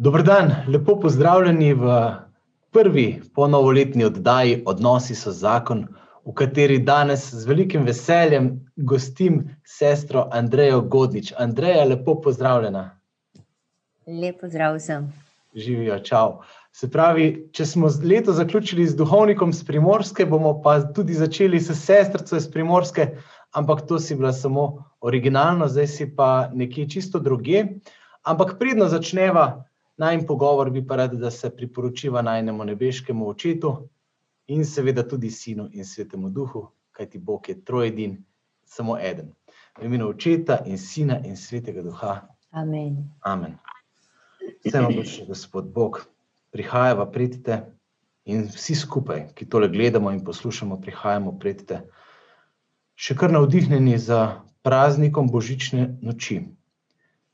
[0.00, 2.12] Dobro dan, lepo pozdravljeni v
[2.70, 5.80] prvi ponovoletni oddaji Odnosi so zakon,
[6.22, 11.32] v kateri danes z velikim veseljem gostim sestro Andrejo Godlič.
[11.38, 12.84] Andreja, lepo pozdravljena.
[14.06, 15.10] Lep pozdrav vsem.
[15.54, 16.32] Živijo, čau.
[16.72, 21.74] Se pravi, če smo leto zaključili z duhovnikom z Primorske, bomo pa tudi začeli s
[21.74, 23.16] sestrico iz Primorske,
[23.50, 27.64] ampak to si bila samo originalno, zdaj si pa nekje čisto druge.
[28.22, 29.64] Ampak predno začneva,
[29.98, 33.88] najn pogovor bi pa rad, da se priporočiva najnemu nebeškemu očetu
[34.46, 38.24] in seveda tudi sinu in svetemu duhu, kajti Bog je trojedin,
[38.64, 39.32] samo eden.
[39.80, 42.28] V imenu očeta in sina in svetega duha.
[42.50, 43.10] Amen.
[43.20, 43.58] Amen.
[44.64, 46.00] Vsemogočni gospod Bog,
[46.50, 47.60] prihajava pred te
[48.24, 51.80] in vsi skupaj, ki tole gledamo in poslušamo, prihajamo pred te,
[52.96, 56.42] še kar navdihnjeni za praznikom božične noči,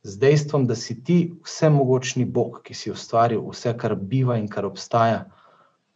[0.05, 4.67] z dejstvom, da si ti vsemogočni Bog, ki si ustvaril vse, kar biva in kar
[4.69, 5.25] obstaja,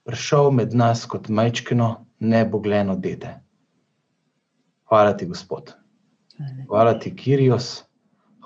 [0.09, 3.35] prišel med nas kot majčkino, nebogljeno dete.
[4.89, 5.75] Hvala ti, Gospod.
[6.69, 7.85] Hvala ti, Kirijos,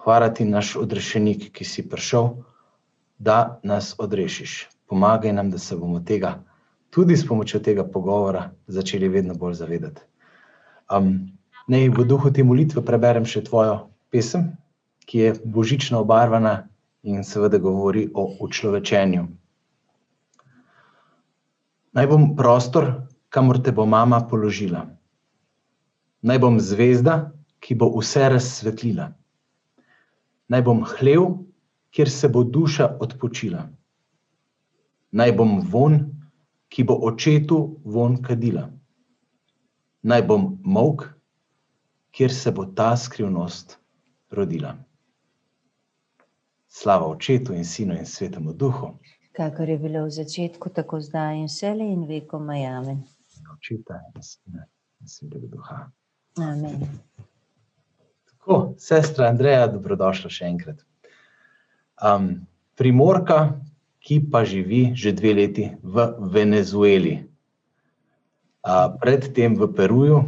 [0.03, 2.33] hvala ti, naš odrešenik, ki si prišel,
[3.19, 4.67] da nas odrešiš.
[4.91, 6.41] Pomagaj nam, da se bomo tega,
[6.91, 10.03] tudi s pomočjo tega pogovora, začeli vedno bolj zavedati.
[10.91, 11.31] Um,
[11.69, 13.79] naj v duhu te molitve preberem še tvojo
[14.11, 14.51] pesem,
[15.07, 16.69] ki je božično obarvana
[17.03, 19.27] in seveda govori o učlovečenju.
[21.93, 22.87] Naj bom prostor,
[23.29, 24.87] kamor te bo mama položila.
[26.23, 29.11] Naj bom zvezda, ki bo vse razsvetlila.
[30.49, 31.27] Naj bom hlev,
[31.93, 33.67] kjer se bo duša odpočila.
[35.13, 35.99] Naj bom von,
[36.73, 38.71] ki bo očetu von kadila.
[40.03, 41.05] Naj bom molk,
[42.17, 43.77] kjer se bo ta skrivnost
[44.31, 44.73] rodila.
[46.73, 48.95] Slava očetu in sinu in svetemu duhu.
[49.37, 53.03] Kakor je bilo v začetku, tako zdaj in vselej in vekom amen.
[53.53, 54.65] Očeta in sina
[55.01, 55.93] in svetega duha.
[56.41, 56.89] Amen.
[58.31, 60.81] Tako, sestra Andreja, dobrodošla še enkrat.
[62.01, 62.47] Um,
[62.81, 63.61] primorka,
[64.03, 67.21] ki pa živi že dve leti v Venezueli.
[68.65, 70.25] Uh, predtem v Peruju,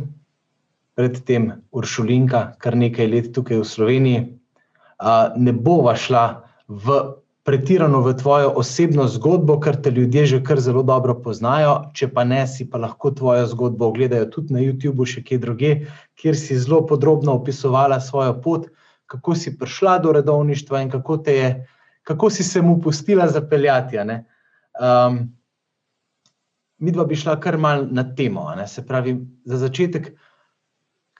[0.94, 4.22] predtem Uršulinka, kar nekaj let tukaj v Sloveniji,
[5.36, 6.24] ne bova šla
[6.68, 7.02] v
[7.44, 12.24] pretirano v tvojo osebno zgodbo, ker te ljudje že kar zelo dobro poznajo, če pa
[12.24, 15.72] ne, si pa lahko tvojo zgodbo ogledajo tudi na YouTubu, še kje druge,
[16.16, 18.70] kjer si zelo podrobno opisovala svojo pot,
[19.06, 21.50] kako si prišla do redovništva in kako te je,
[22.08, 24.24] kako si se mu pustila zapeljati, a ne.
[26.78, 30.14] midva bi šla kar malo na temo, se pravi, za začetek,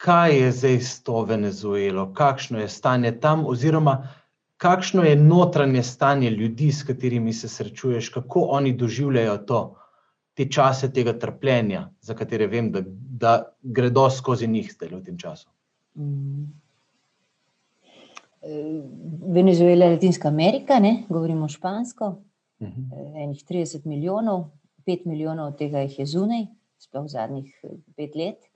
[0.04, 3.46] kaj je zdaj s to Venezuelo, kakšno je stanje tam?
[3.46, 4.08] Oziroma
[4.56, 9.76] kakšno je notranje stanje ljudi, s katerimi se srečuješ, kako oni doživljajo to,
[10.34, 12.82] te čase tega trpljenja, za katere vem, da,
[13.24, 15.48] da gredo skozi njih zdajle v tem času.
[19.34, 22.14] Venezuela je Latinska Amerika, ne, govorimo špansko,
[22.60, 24.50] enih trideset milijonov,
[24.84, 26.46] pet milijonov od tega jih je zunaj,
[26.78, 27.54] sploh zadnjih
[27.96, 28.50] pet let.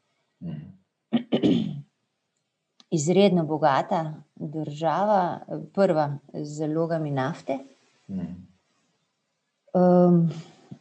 [2.91, 5.41] Izredno bogata država,
[5.75, 7.59] prva z zalogami nafte.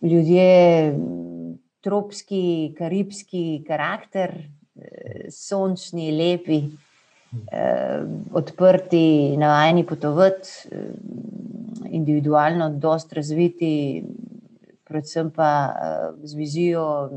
[0.01, 0.93] ljudje,
[1.81, 4.33] tropski, karibski karakter,
[5.31, 6.61] sončni, lepi,
[8.33, 10.49] odprti, navajeni potovati,
[11.89, 14.03] individualno dosti razviti,
[14.83, 15.73] predvsem pa,
[16.23, 17.09] z vizijo,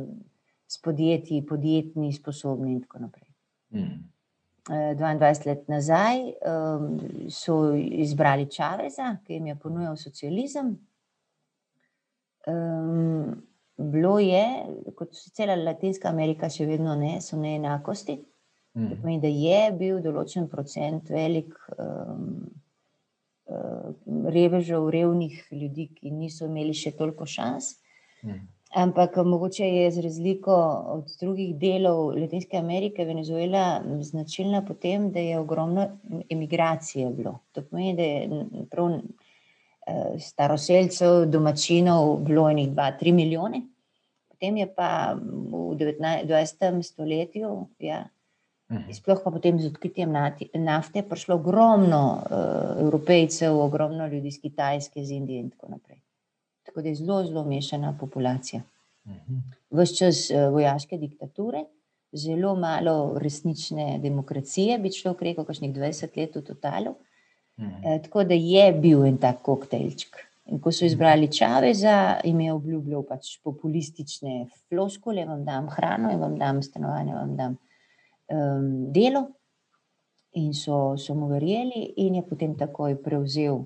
[0.71, 3.29] s podjetji, podjetni, sposobni in tako naprej.
[4.71, 6.19] dvaindvajset let nazaj,
[7.33, 10.77] so izbrali Chaveza, ki jim je ponujal socializem.
[13.77, 14.45] bilo je,
[14.97, 18.19] kot cela Latinska Amerika še vedno, ne, so neenakosti.
[18.75, 21.57] To pomeni, da je bil določen procent velik,
[24.31, 27.73] revežev, revnih ljudi, ki niso imeli še toliko šans.
[28.71, 30.55] Ampak mogoče je za razliko
[30.87, 35.89] od drugih delov Latinske Amerike Venezuela značilna po tem, da je ogromno
[36.31, 37.39] emigracije bilo.
[37.53, 39.01] To pomeni, da je prav,
[40.19, 43.63] staroselcev, domačinov bilo dva, tri milijone,
[44.29, 45.93] potem je pa v
[46.25, 48.05] dvajsetem stoletju, ja,
[48.93, 50.15] sploh pa potem z odkritjem
[50.55, 52.23] nafte prišlo ogromno,
[52.81, 56.01] Evropejcev, ogromno ljudi iz Kitajske, iz Indije in tako naprej.
[56.71, 58.63] Tako da je zelo, zelo mešana populacija.
[59.75, 61.65] Ves čas, vojaške diktature,
[62.13, 66.95] zelo malo resnične demokracije, bi človek rekel, kakšnih dvajset let v totalu.
[67.59, 67.85] Mhm.
[67.85, 70.27] E, tako da je bil en tak koktejlček.
[70.51, 76.39] In ko so izbrali Čaveza, jim je obljubljal pač populistične floskole, vam dam hrano, vam
[76.39, 77.57] dam stanovanje, vam dam
[78.33, 79.29] um, delo.
[80.33, 83.65] In so, so mu verjeli, in je potem takoj prevzel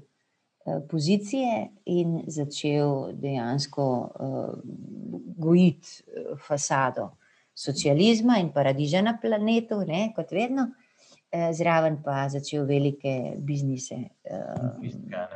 [0.91, 4.55] pozicije in začel dejansko uh,
[5.37, 7.11] gojiti uh, fasado
[7.55, 10.69] socializma in paradiža na planetu, ne, kot vedno.
[11.35, 13.97] Eh, zraven pa začel velike biznise.
[15.11, 15.29] Ja.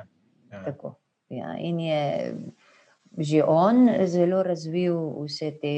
[0.64, 0.94] Tako,
[1.28, 1.56] ja.
[1.58, 2.34] In je
[3.18, 4.94] že on zelo razvil
[5.24, 5.74] vse te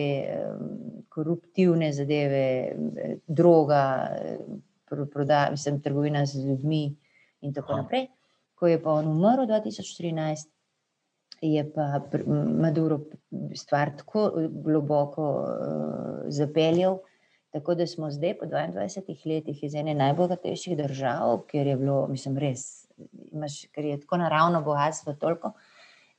[1.08, 2.74] koruptivne zadeve,
[3.26, 4.10] droga,
[4.84, 6.96] prodaja, mislim, trgovina z ljudmi
[7.40, 7.82] in tako Aha.
[7.82, 8.06] naprej.
[8.60, 10.50] Ko je pa on umrl 2013,
[11.40, 12.02] je pa
[12.60, 13.00] Maduro
[13.56, 14.26] stvar tako
[14.64, 16.98] globoko uh, zapeljal,
[17.50, 22.38] Tako da smo zdaj, po 22 letih, iz ene najbogatejših držav, ker je bilo, mislim,
[22.38, 22.86] res,
[23.32, 25.52] imaš, ker je tako naravno bogatstvo, toliko,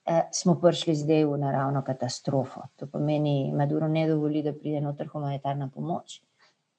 [0.06, 2.66] eh, smo prišli zdaj v naravno katastrofo.
[2.76, 6.20] To pomeni, Maduro ne dovoli, da pride noter humanitarna pomoč,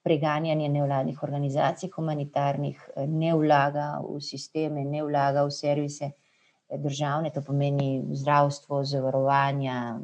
[0.03, 7.31] preganjanje nevladnih organizacij, humanitarnih, eh, ne vlaga v sisteme, ne vlaga v servise eh, državne,
[7.31, 9.99] to pomeni zdravstvo, zavarovanja,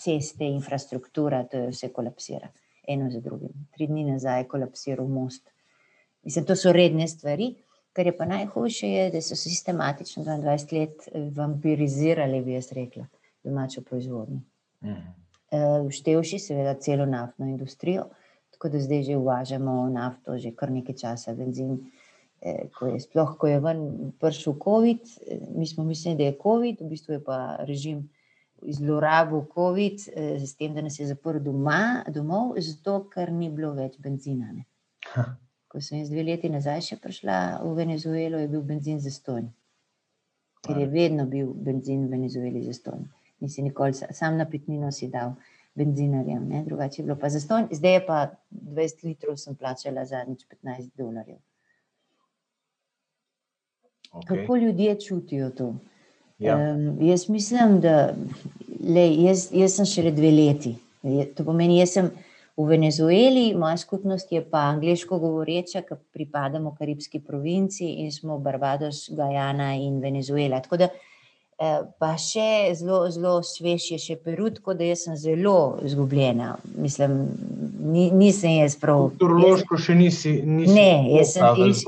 [0.00, 2.48] ceste, infrastruktura, to je vse kolapsira
[2.88, 3.66] eno za drugim.
[3.74, 5.50] Tri dni nazaj je kolapsiral most.
[6.22, 7.54] Mislim, to so redne stvari.
[7.92, 13.06] Kar je pa najhujše, je, da so sistematično 22 let eh, vampirizirali, bi jaz rekla,
[13.44, 14.40] domačo proizvodnjo.
[15.88, 16.44] Vštevši, mhm.
[16.44, 18.04] seveda, celo naftno industrijo,
[18.60, 21.78] tako da zdaj že uvažamo nafto, že kar nekaj časa, benzin.
[22.42, 26.36] Eh, ko je sploh, ko je ven prišel COVID, eh, mi smo mislili, da je
[26.42, 28.08] COVID, v bistvu je pa režim
[28.62, 33.72] zlorabil COVID, eh, s tem, da nas je zaprl doma, domov, zato ker ni bilo
[33.72, 34.52] več benzina.
[35.68, 39.48] Ko sem jaz dve leti nazaj še prišla v Venezuelo, je bil benzin za stonj.
[40.64, 43.04] Ker je vedno bil benzin v Venezueli za stonj.
[43.40, 45.36] Nisi nikoli sam na pitnino si dal
[45.80, 46.64] benzinarjem, ne?
[46.66, 47.70] drugače je bilo pa za stonj.
[47.72, 48.18] Zdaj je pa
[48.50, 51.40] 20 litrov sem plačala za nič 15 dolarjev.
[54.12, 54.26] Okay.
[54.26, 55.74] Kako ljudje čutijo to?
[56.38, 56.56] Ja.
[56.56, 58.14] Um, jaz mislim, da
[58.88, 60.74] lej, jaz, jaz sem šele dve leti.
[61.36, 62.10] To pomeni, jaz sem
[62.56, 69.06] v Venezueli, moja skupnost je pa angliško govoreča, ki pripadamo Karibski provinci in smo Barbados,
[69.16, 70.60] Gajana in Venezuela.
[70.60, 70.88] Tako da
[72.00, 76.54] pa še zelo, zelo svež je še Peru, tako da jaz sem zelo izgubljena.
[76.80, 77.18] Mislim,
[77.84, 79.10] ni, nisem jaz prav.
[79.12, 80.38] Kulturološko še nisi.
[80.40, 81.84] nisi ne, jaz, sem, jaz,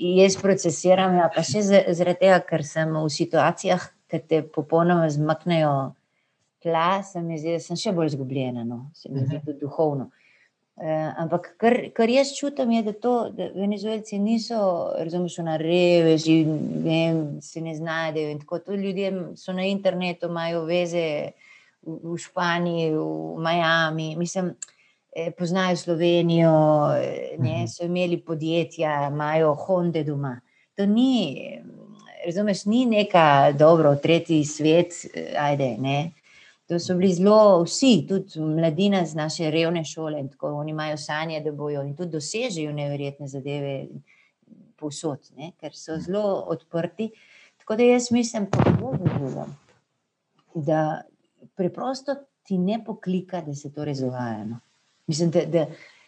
[0.00, 5.74] jaz procesiram, ja, pa še zaradi tega, ker sem v situacijah, ki te popolnoma zmaknejo
[6.64, 9.44] tla, se mi zdi, da sem še bolj izgubljena, no, se mi zdi mhm.
[9.44, 10.08] tudi duhovno.
[10.80, 14.60] Uh, ampak kar, kar jaz čutim, je, da, to, da Venezuelci niso,
[14.96, 16.38] razumeš, na reveži,
[16.84, 17.02] ne,
[17.44, 18.38] se ne znajdejo.
[18.38, 21.04] Tako, ljudje so na internetu, imajo veze
[21.82, 24.14] v, v Španiji, v Miami.
[24.16, 24.54] Mislim,
[25.12, 27.66] Eh, poznajo Slovenijo, eh, ne, mhm.
[27.66, 30.40] so imeli podjetja, imajo Honda doma.
[30.76, 31.58] To ni,
[32.26, 36.12] razumeš, ni neka dobro, tretji svet, eh, ajde, ne.
[36.70, 41.40] To so bili zelo vsi, tudi mladina z naše revne šole, tako oni imajo sanje,
[41.42, 43.72] da bojo in tudi dosežejo neverjetne zadeve
[44.78, 46.04] povsod, ne, ker so mhm.
[46.06, 47.10] zelo odprti.
[47.58, 48.46] Tako da jaz mislim,
[50.54, 51.02] da
[51.56, 54.44] preprosto ti ne poklika, da se to rezovaja.
[54.44, 54.60] No.
[55.06, 55.66] Mislim, da, da,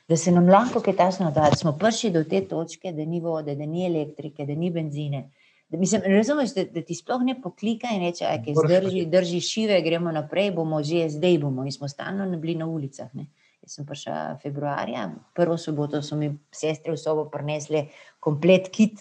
[0.09, 3.21] da se nam lahko kaj tasno da, da smo prišli do te točke, da ni
[3.21, 5.31] vode, da ni elektrike, da ni benzine.
[5.73, 9.41] Da, mislim, razumeš, da, da ti sploh ne poklika in reče, da je zdrži, drži
[9.41, 11.65] šive, gremo naprej, bomo že zdaj bomo.
[11.65, 13.09] In smo stalno bili na ulicah.
[13.15, 13.27] Ne.
[13.63, 17.87] Jaz sem prišla februarja, prvo soboto so mi sestre v sobo prinesle
[18.21, 19.01] komplet kit.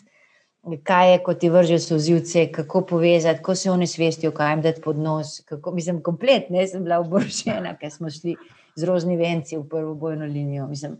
[0.83, 4.81] Kaj je, ko ti vržejo sozivce, kako povezati, kako se oni svestijo, kaj jim dati
[4.81, 5.39] pod nos.
[5.45, 8.37] Kako, mislim, komplet, ne sem bila oborožena, ker smo šli
[8.75, 10.69] z rožni venci v prvo bojno linijo.
[10.71, 10.95] Vse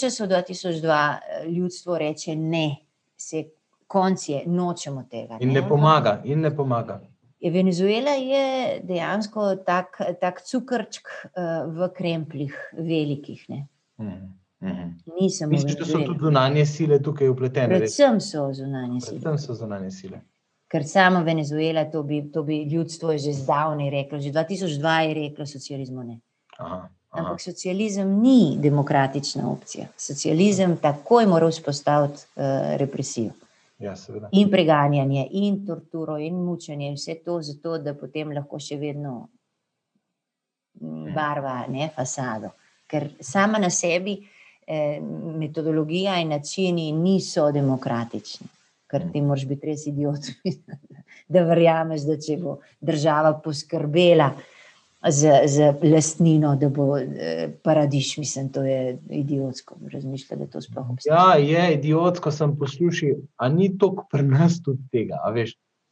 [0.00, 2.76] čas od 2002 eh, ljudstvo reče ne,
[3.16, 3.44] se
[3.86, 5.38] konc je, nočemo tega.
[5.40, 6.20] In ne, ne pomaga.
[6.24, 7.00] In ne pomaga.
[7.44, 13.44] Venezuela je dejansko tak, tak cukrčk uh, v krempljih, velikih.
[14.00, 14.32] Mhm.
[15.20, 17.68] Mislim, da so tudi zunanje sile tukaj upletene.
[17.68, 19.20] Predvsem so zunanje sile.
[19.20, 20.22] Predvsem so zunanje sile
[20.74, 25.46] ker samo Venezuela, to bi, to bi ljudstvo že zdavnaj reklo, že 2002 je reklo,
[25.46, 26.20] socializmu ne.
[26.58, 26.88] Aha, aha.
[27.10, 29.86] Ampak socializem ni demokratična opcija.
[29.96, 32.42] Socializem takoj mora vzpostaviti uh,
[32.76, 33.30] represijo.
[33.84, 33.94] Ja,
[34.32, 39.14] in preganjanje, in torturo, in mučenje, in vse to, zato, da potem lahko še vedno
[40.80, 41.14] mm, ja.
[41.14, 42.54] barva ne, fasado.
[42.88, 45.00] Ker sama na sebi eh,
[45.44, 48.52] metodologija in načini niso demokratični
[48.94, 50.28] ker ti moraš biti res idiot,
[51.32, 54.30] da verjameš, da če bo država poskrbela
[55.10, 59.76] za, za lastnino, da bo eh, paradiš, mislim, to je idiotsko.
[59.92, 61.16] Razmišljati, da to sploh obstaja.
[61.16, 65.20] Ja, je idiotsko, sem poslušal, a ni to pri nas tudi tega.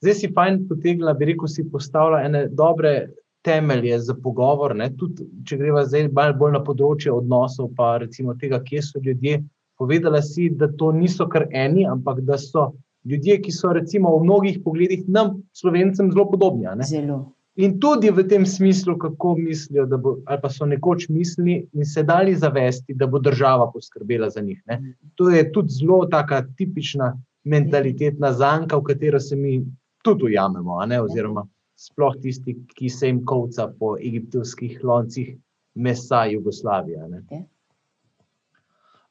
[0.02, 3.11] Zdaj si fajn potegla, bi rekel, si postavila ene dobre
[3.42, 4.75] temelje za pogovor.
[4.99, 9.42] Tudi, če greva zdaj bolj na področje odnosov, pa recimo tega, kje so ljudje.
[9.78, 12.73] Povedala si, da to niso kar eni, ampak da so
[13.04, 16.69] ljudje, ki so recimo v mnogih pogledih nam, slovencem, zelo podobni.
[16.87, 17.33] Zelo.
[17.61, 22.02] In tudi v tem smislu, kako mislijo, bo, ali pa so nekoč mislili in se
[22.02, 24.62] dali zavesti, da bo država poskrbela za njih.
[24.66, 24.94] Ne?
[25.14, 27.12] To je tudi zelo taka tipična
[27.44, 29.61] mentalitetna zanka, v katero se mi
[30.02, 31.44] tudi ujamemo, oziroma
[31.76, 35.37] sploh tisti, ki se jim kovca po egiptovskih loncih
[35.75, 37.04] mesa Jugoslavije.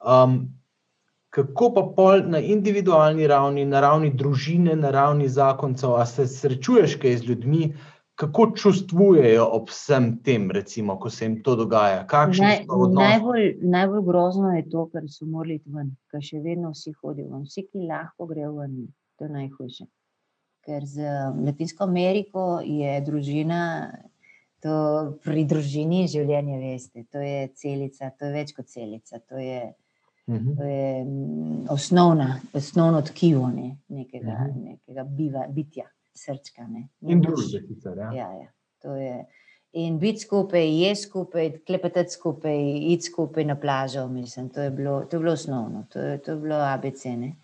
[0.01, 0.49] Um,
[1.29, 6.97] kako pa pol na individualni ravni, na ravni družine, na ravni zakoncev, a se srečuješ
[7.01, 7.73] kaj z ljudmi?
[8.15, 12.05] Kako čustvujejo ob vsem tem, recimo, ko se jim to dogaja?
[12.37, 16.93] Naj, najbolj, najbolj grozno je to, kar so morali iti ven, ker še vedno vsi
[16.99, 17.47] hodijo ven.
[17.49, 18.75] Vsi, ki lahko grejo ven,
[19.17, 19.87] to je najhujše.
[20.65, 21.13] Ker z
[21.45, 23.61] Latinsko Ameriko je družina,
[24.61, 24.73] to
[25.25, 29.17] pri družini je življenje, veste, to je celica, to je več kot celica.
[29.31, 29.63] To je,
[30.29, 30.51] mhm.
[30.59, 34.61] To je mm, osnovna, osnovno tkivo ne, nekega, mhm.
[34.67, 36.67] nekega biva, bitja srčka.
[36.67, 36.87] Ne.
[37.01, 37.97] In družbe, sicer.
[37.97, 38.11] Ja.
[38.15, 38.49] Ja, ja.
[38.81, 39.25] To je.
[39.73, 42.57] In biti skupaj, je skupaj, klepetati skupaj,
[42.91, 44.07] iti skupaj na plažo.
[44.07, 47.05] Mislim, to, je bilo, to je bilo osnovno, to je, to je bilo ABC.
[47.05, 47.35] Ne?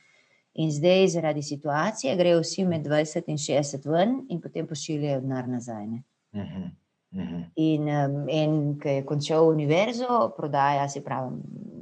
[0.54, 5.48] In zdaj, zaradi situacije, grejo vsi med 20 in 60 ven, in potem pošiljajo denar
[5.48, 5.86] nazaj.
[5.86, 6.70] Uh -huh.
[7.12, 7.44] Uh -huh.
[7.56, 11.36] In, um, in ki je končal univerzo, prodaja se pravi,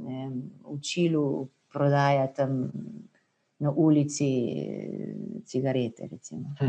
[0.04, 0.30] ne,
[0.64, 2.72] v Čilu, prodaja tam
[3.58, 6.08] na ulici eh, cigarete.
[6.58, 6.66] Hm.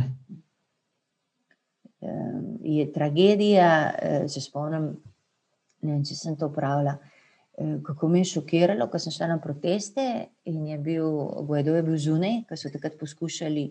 [2.62, 4.92] Je tragedija, eh, se spomnim,
[5.82, 6.98] ne vem, če sem to pravila.
[7.58, 11.10] Eh, kako me je šokiralo, ko sem šla na proteste in je bil,
[11.48, 13.68] Guaido je bil zunaj, ko so takrat poskušali,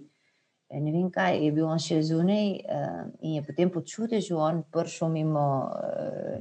[0.76, 2.46] ne vem kaj, je bil on še zunaj
[3.22, 5.70] in je potem počutil, že on prišel mimo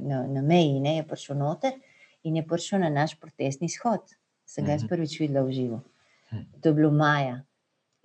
[0.02, 1.78] na, na meji, ne, je prišel noter
[2.26, 4.02] in je prišel na naš protestni shod.
[4.46, 4.90] Sem ga jaz mhm.
[4.90, 5.78] prvič videla v živo.
[6.62, 7.42] To je bilo maja.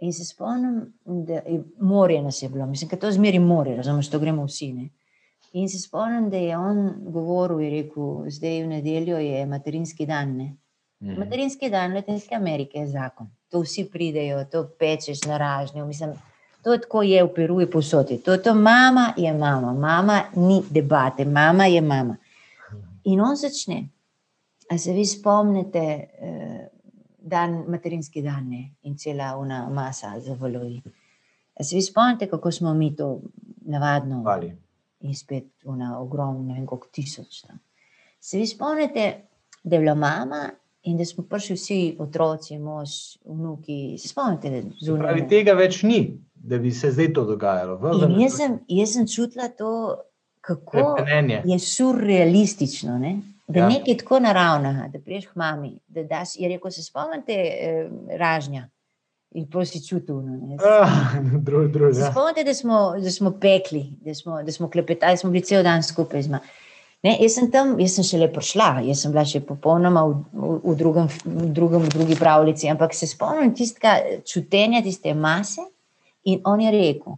[0.01, 4.09] In se spomnim, da je morje nas je bilo, mislim, da to zmeri more, razumete,
[4.09, 4.73] to gremo vsi.
[4.73, 4.89] Ne?
[5.53, 10.57] In se spomnim, da je on govoril in rekel, zdaj v nedeljo je materinski dan.
[10.99, 11.19] Mm.
[11.19, 13.29] Materinski dan Latinske Amerike je zakon.
[13.49, 15.85] To vsi pridejo, to pečeš na ražnju.
[15.85, 16.13] Mislim,
[16.63, 18.17] to je tako je v Peruji posodi.
[18.17, 22.17] To je to, mama je mama, mama ni debate, mama je mama.
[23.03, 23.89] In on začne.
[24.69, 25.79] A se vi spomnite,
[26.21, 26.67] eh,
[27.21, 28.71] dan, materinski dan ne?
[28.83, 30.81] in cela ona masa za valovi.
[31.61, 33.19] Se vi spomnite, kako smo mi to
[33.61, 34.57] navadno Vali.
[34.99, 37.59] in spet ona ogromna, ne vem koliko tisoč tam.
[38.19, 39.21] Se vi spomnite,
[39.63, 40.49] da je bila mama
[40.83, 42.89] in da smo prišli vsi otroci, mož,
[43.25, 45.01] vnuki, se spomnite, da zunaj.
[45.01, 47.77] Pravi, tega več ni, da bi se zdaj to dogajalo.
[48.09, 49.97] In jaz sem, jaz sem čutila to,
[50.41, 51.41] kako Prepenenje.
[51.45, 53.19] je surrealistično, ne?
[53.51, 53.69] Da ja.
[53.69, 55.73] nekaj tako naravnega, da priješ k mami.
[55.87, 58.67] Da daš, je rekel, se spomnite eh, ražnja.
[59.31, 60.15] In prosi čutil.
[60.21, 60.89] No, ah,
[61.99, 62.11] ja.
[62.11, 65.83] Spomnite, da smo, da smo pekli, da smo, da smo klepetali, smo bili cel dan
[65.83, 66.23] skupaj.
[67.03, 70.57] Ne, jaz sem tam, jaz sem šele prišla, jaz sem bila še popolnoma v, v,
[70.65, 75.63] v, drugem, v, drugem, v drugi pravljici, ampak se spomnim tistega čutenja, tiste mase.
[76.29, 77.15] In on je rekel: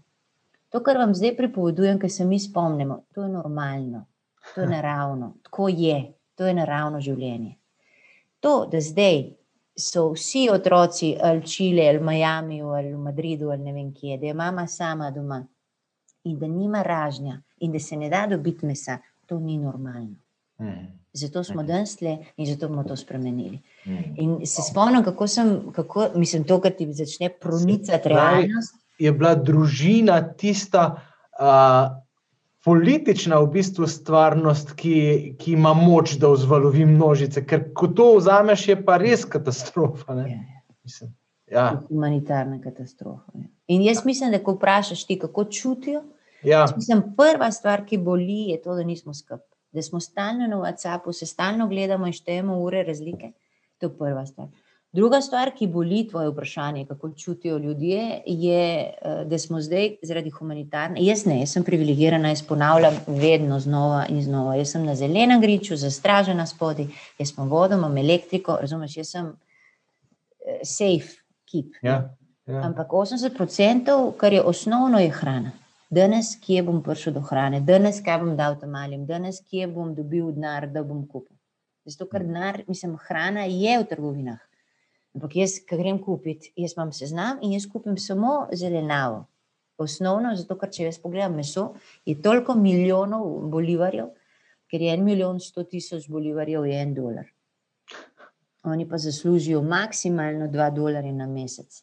[0.71, 4.05] To, kar vam zdaj pripovedujem, ker se mi spomnimo, to je normalno,
[4.53, 5.99] to je naravno, tako je.
[6.43, 7.53] To je naravno življenje.
[8.43, 9.21] To, da zdaj
[9.79, 14.27] so vsi otroci ali Čile, ali Miami, ali v Madridu, ali ne vem kje, da
[14.27, 15.39] je mama sama doma
[16.27, 20.19] in da nima ražnja in da se ne da dobiti mesa, to ni normalno.
[20.59, 20.83] Mm.
[21.13, 23.61] Zato smo danes le in zato bomo to spremenili.
[23.85, 24.03] Mm.
[24.17, 28.75] In se spomnim, kako sem, kako, mislim, to, kar ti začne pronicati realnost.
[28.99, 30.89] Je bila družina tista,
[31.39, 32.02] uh,
[32.63, 37.43] politična v bistvu stvarnost, ki, ki ima moč, da vzvalovi množice.
[37.45, 40.13] Ker ko to vzameš, je pa res katastrofa.
[40.13, 40.61] Ja, ja.
[40.83, 41.13] Mislim,
[41.51, 41.67] ja.
[41.89, 43.31] Humanitarna katastrofa.
[43.35, 43.49] Ja.
[43.67, 46.03] In jaz mislim, da ko vprašaš ti, kako čutijo,
[46.43, 46.65] ja.
[46.75, 49.47] mislim, prva stvar, ki boli, je to, da nismo skupaj.
[49.73, 53.31] Da smo stalno na WhatsAppu, se stalno gledamo in štejemo ure razlike.
[53.77, 54.47] To je prva stvar.
[54.93, 60.29] Druga stvar, ki boli tvoje vprašanje, kako čutijo ljudje, je, eh, da smo zdaj zaradi
[60.29, 61.01] humanitarne.
[61.01, 64.55] Jaz ne, jaz sem privilegirana, jaz ponavljam vedno znova in znova.
[64.55, 66.85] Jaz sem na zelenem griču, zastražena spodaj,
[67.19, 69.33] jaz sem vodo, imam elektriko, razumeš, jaz sem
[70.45, 71.17] eh, safe
[71.51, 71.73] keep.
[71.81, 72.15] Ja.
[72.45, 72.61] Ja.
[72.61, 75.51] Ampak 80%, kar je osnovno, je hrana.
[75.89, 79.95] Danes, kje bom prišel do hrane, danes, kaj bom dal tam malim, danes, kje bom
[79.95, 81.37] dobil denar, da bom kupil.
[81.85, 84.41] Zato, ker denar, mislim, hrana je v trgovinah.
[85.13, 89.25] Ampak jaz, ki grem kupiti, jaz imam seznam in jaz kupim samo zelenavo.
[89.77, 91.73] Osnovno, zato, ker če jaz pogledam meso,
[92.05, 94.11] je toliko milijonov bolivarjev,
[94.69, 97.29] ker je en milijon sto tisoč bolivarjev, je en dolar.
[98.63, 101.81] Oni pa zaslužijo maksimalno dva dolarja na mesec.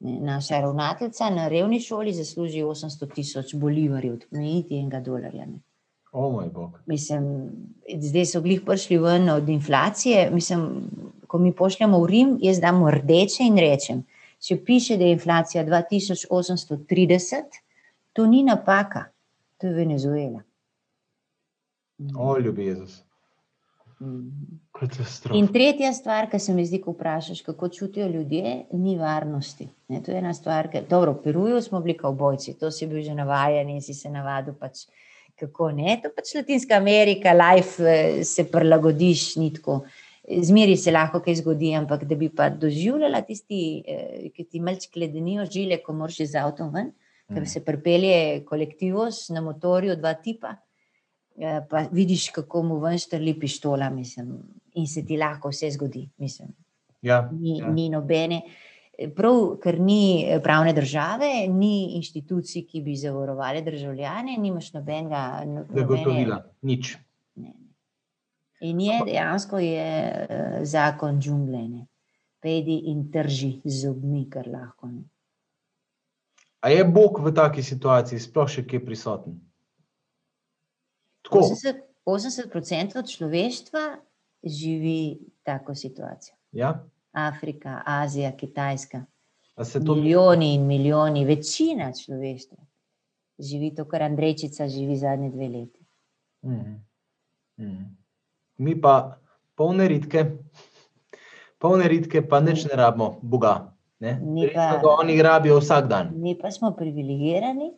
[0.00, 5.46] Naša ravnateljica na revni šoli zasluži 800 tisoč bolivarjev, niti enega dolarja.
[5.46, 5.62] Ne.
[6.12, 6.78] O moj bog.
[6.86, 7.24] Mislim,
[8.00, 10.30] zdaj so glih prišli ven od inflacije.
[10.30, 10.90] Mislim,
[11.26, 14.04] ko mi pošljemo v Rim, jaz dam rdeče in rečem,
[14.40, 17.60] če piše, da je inflacija 2830,
[18.12, 19.08] to ni napaka,
[19.58, 20.42] to je Venezuela.
[22.18, 23.02] O, ljubi Jezus.
[25.32, 29.68] In tretja stvar, ki se mi zdi, ko vprašaš, kako čutijo ljudje, ni varnosti.
[29.88, 32.86] Ne, to je ena stvar, ki dobro, v Peruju smo bili kao bojci, to si
[32.86, 34.84] bil že navajen in si se navadil, pač,
[35.40, 35.96] kako ne.
[36.02, 39.80] To pač Latinska Amerika, life eh, se prilagodiš, ni tako.
[40.26, 44.88] Zmeri se lahko kaj zgodi, ampak da bi pa doživljala tisti, eh, ki ti malč
[44.90, 46.90] kledenijo žile, ko moraš z avtom ven,
[47.30, 47.50] ker mm.
[47.50, 50.56] se pripelje kolektivos na motorju dva tipa.
[51.38, 54.34] Eh, pa vidiš, kako mu ven štrli pištola, mislim,
[54.74, 56.08] in se ti lahko vse zgodi.
[56.18, 56.50] Mislim.
[57.02, 57.70] Ja, ni, ja.
[57.70, 58.42] ni nobene.
[59.14, 65.42] Prav, ker ni pravne države, ni inštitucij, ki bi zavarovali državljane, nimaš nobenega.
[65.76, 66.96] Zagotovila, nič.
[68.66, 68.70] Ne.
[68.70, 69.90] In je dejansko je
[70.30, 71.86] uh, zakon džunglene.
[72.40, 74.88] Pedi in trži z zobmi, kar lahko.
[74.88, 75.04] Ne.
[76.60, 79.38] A je Bog v taki situaciji sploh še kje prisoten?
[81.26, 83.84] 80, 80% človeštva
[84.46, 86.36] živi tako situacijo.
[86.52, 86.76] Ja.
[87.12, 89.04] Afrika, Azija, Kitajska.
[89.56, 89.94] To...
[89.94, 92.66] Milijoni in milijoni, večina človeštva
[93.38, 95.80] živi to, kar Andrejčica živi zadnje dve leti.
[96.42, 96.84] Mm.
[97.56, 97.96] Mm.
[98.58, 99.18] Mi pa
[99.56, 100.26] polne ritke,
[101.58, 103.72] polne ritke, pa neč ne rabimo Boga.
[104.00, 104.18] Ne?
[104.54, 106.12] Pa, oni rabijo vsak dan.
[106.20, 107.72] Mi pa smo privilegirani,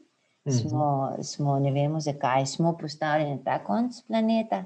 [0.48, 0.68] Mhm.
[0.68, 4.64] smo, smo, ne vemo, zakaj smo postavljeni na ta konc planeta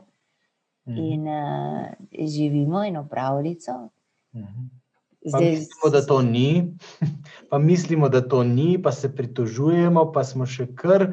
[0.88, 0.98] mhm.
[0.98, 1.86] in uh,
[2.28, 3.72] živimo eno pravljico.
[4.34, 4.60] Mhm.
[5.24, 6.76] Zdaj, mislimo, da to ni,
[7.50, 11.12] pa mislimo, da to ni, pa se pritožujemo, pa smo še kar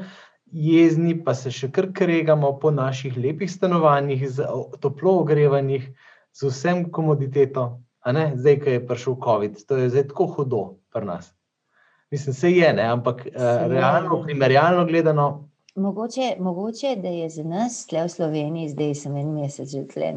[0.52, 4.48] jezni, pa se še kar kregamo po naših lepih stanovanjih, z
[4.82, 5.90] toplo ogrevanjih,
[6.34, 7.80] z vsem komoditetom.
[8.10, 11.34] Zdaj, ko je prišel COVID, to je zdaj tako hudo pri nas.
[12.12, 12.88] Mislim, se je, ne?
[12.90, 15.50] ampak uh, realno, primerjalno gledano.
[15.76, 20.14] Mogoče, mogoče, da je za nas, tle v Sloveniji, zdaj sem en mesec že tle.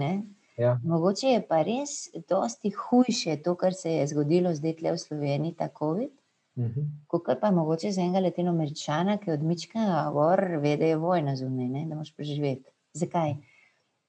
[0.56, 0.78] Ja.
[0.84, 5.56] Mogoče je pa res dosti hujše to, kar se je zgodilo zdaj tle v Sloveniji,
[5.58, 6.10] ta COVID.
[6.56, 6.86] -huh.
[7.06, 11.68] Kot pa mogoče za enega letino američana, ki odmička gor, ve, da je vojna zunaj,
[11.68, 11.86] ne?
[11.86, 12.70] da moš preživeti.
[12.94, 13.34] Zakaj?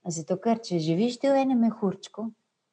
[0.05, 2.21] Zato, ker če živiš v enem mehurčku,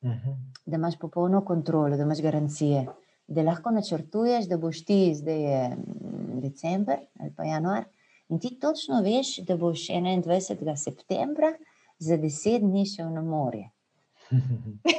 [0.02, 0.30] uh mhm.
[0.30, 0.36] -huh.
[0.66, 2.86] da imaš popolno kontrolo, da imaš garancije
[3.30, 7.84] da lahko načrtuješ, da boš ti, zdaj je mm, decembr ali pa januar,
[8.28, 10.76] in ti točno veš, da boš 21.
[10.76, 11.52] septembra
[11.98, 13.70] za deset dni šel na morje.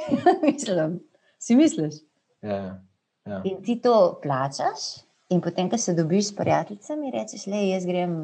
[0.52, 1.00] Mislim,
[1.38, 1.94] si misliš?
[2.42, 2.82] Ja,
[3.26, 3.40] ja.
[3.44, 8.16] In ti to plačaš, in potem, ko se dobiš s prijateljicami, rečeš, le jaz grem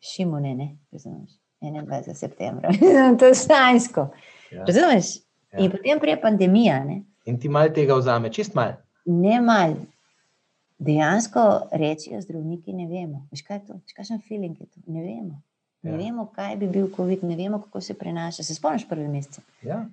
[0.00, 1.38] šimone, ne, razumeš.
[1.62, 2.14] 21.
[2.14, 2.70] septembra,
[3.18, 4.08] to je stajsko.
[4.50, 4.64] Ja.
[4.66, 5.16] Razumeš?
[5.52, 5.58] Ja.
[5.58, 6.84] In potem prije pandemija.
[6.84, 7.02] Ne?
[7.24, 9.76] In ti malo tega vzame, čist malo ne malo.
[10.78, 13.26] Dejansko rečijo zdravniki, ne vemo.
[13.30, 13.80] Veš, kaj je to?
[13.96, 14.80] Kakšen feeling je to?
[14.86, 15.42] Ne vemo.
[15.82, 15.96] Ne ja.
[15.96, 18.42] vemo, kaj bi bil COVID, ne vemo, kako se prenaša.
[18.42, 19.42] Se spomniš prve mesece?
[19.62, 19.84] Ja.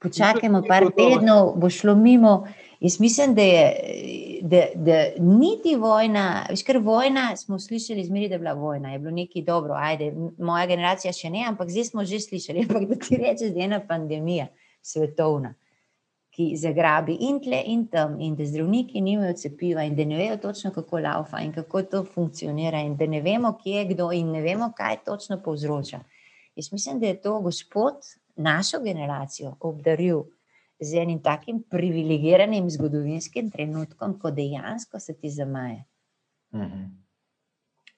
[0.00, 2.46] Počakajmo par tednov, bo šlo mimo.
[2.80, 3.64] Jaz mislim, da je
[4.42, 8.98] da, da niti vojna, veš, ker vojna smo slišali, zmeri, da je bila vojna, je
[8.98, 12.96] bilo nekaj dobro, ajde, moja generacija še ne, ampak zdaj smo že slišali, ampak da
[12.96, 14.48] ti rečeš, da je ena pandemija
[14.80, 15.54] svetovna
[16.30, 20.36] ki zagrabi in tle in tam, in da zdravniki nimajo cepiva, in da ne vejo
[20.40, 24.30] točno, kako laufa in kako to funkcionira, in da ne vemo, kje je kdo, in
[24.32, 26.00] ne vemo, kaj točno povzroča.
[26.56, 28.06] Jaz mislim, da je to gospod
[28.40, 30.24] našo generacijo obdaril
[30.80, 35.84] z enim takim privilegiranim zgodovinskim trenutkom, ko dejansko se ti zamaje.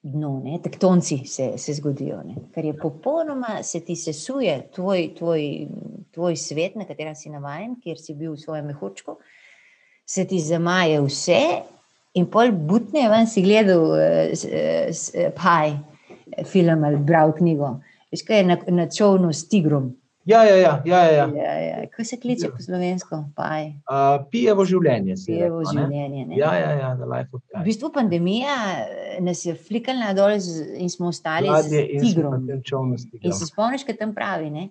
[0.03, 0.59] Dno, ne?
[0.63, 2.35] tektonci se, se zgodijo, ne?
[2.53, 5.45] ker je popolnoma se ti sesuje tvoj, tvoj,
[6.11, 9.15] tvoj svet, na katerem si navaden, kjer si bil v svojem mehurčku,
[10.05, 11.39] se ti zamaje vse,
[12.19, 15.77] in pol butne, ven si gledal, uh, paj,
[16.51, 17.77] film ali bral knjigo.
[18.11, 19.93] Veš, kaj je na, na čovnu s tigrom.
[20.25, 20.81] Ja, ja, ja.
[20.85, 21.25] ja, ja.
[21.35, 21.89] Ja, ja.
[21.91, 23.15] Kako se kliče po slovensko?
[23.15, 25.17] Uh, pijevo življenje.
[25.25, 26.25] Pijevo rekel, življenje.
[26.25, 26.37] Ne?
[26.39, 27.57] Ja, ja, ja, the life of Pi.
[27.59, 32.47] V bistvu pandemija eh, nas je flikala dol in smo ostali z tigrom.
[33.19, 34.47] In se spomniš, kaj tam pravi.
[34.53, 34.69] Ne?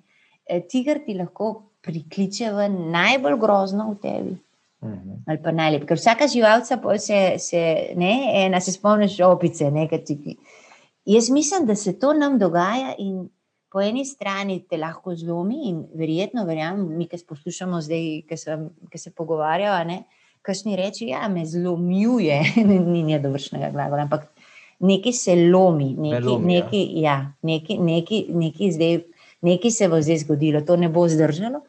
[0.48, 1.52] Eh, tiger ti lahko
[1.84, 4.34] prikliče v najbolj grozno v tebi.
[4.82, 5.20] Mhm.
[5.28, 5.86] Ali pa najlepše.
[5.86, 7.62] Ker vsaka živalca se, se,
[7.96, 8.14] ne,
[8.46, 9.70] ena se spomniš opice.
[9.70, 9.86] Ne,
[11.04, 13.28] Jaz mislim, da se to nam dogaja in
[13.72, 18.36] po eni strani te lahko zlomi in verjetno, verjamem, mi, ki poslušamo zdaj, ki
[19.00, 20.02] se, pogovarjajo,
[20.44, 22.38] kakšni reči, ja, me zlomljuje,
[22.92, 24.28] ni ne dovršnega glagola, ampak
[24.82, 27.16] nekaj se lomi, nekaj, ja.
[27.42, 28.98] ja,
[29.42, 31.62] nekaj se bo zdaj zgodilo, to ne bo zdržalo.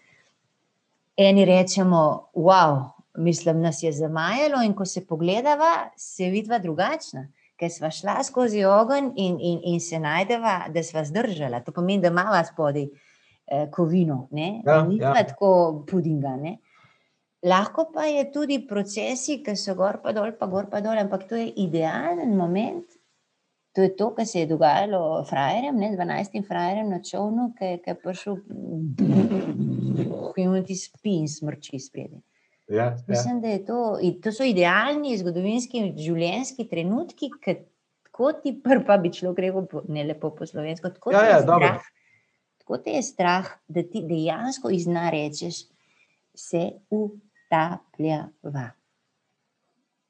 [1.17, 2.01] Eni rečemo,
[2.33, 2.89] wow,
[3.21, 7.27] mislim, nas je zamajalo, in ko se pogledava, se vidi drugačna
[7.59, 11.61] ker smo šla skozi ogenj in, in, in se najdeva, da smo zdržala.
[11.63, 15.13] To pomeni, da imamo spodaj eh, kovino, ja, ni ja.
[15.13, 16.35] tako pudinga.
[16.41, 16.57] Ne?
[17.43, 21.27] Lahko pa je tudi procesi, ki so gor pa dol, pa gor pa dol, ampak
[21.29, 22.85] to je idealen moment.
[23.73, 27.95] To je to, kar se je dogajalo frajerjem, ne, 12 frajerjem na čovnu, ki je
[28.03, 28.37] prišel
[30.43, 32.21] in ti spi in smrči spredje.
[32.73, 38.97] Ja, ja, Mislim, da je to, to so idealni zgodovinski življenjski trenutki, kako ti prva
[38.97, 40.89] bi človek rekel, ne lepo po slovensko.
[40.95, 41.85] Tako, ja, ja, strah,
[42.63, 45.67] tako te je strah, da ti dejansko izna rečeš,
[46.33, 48.25] se utaplja.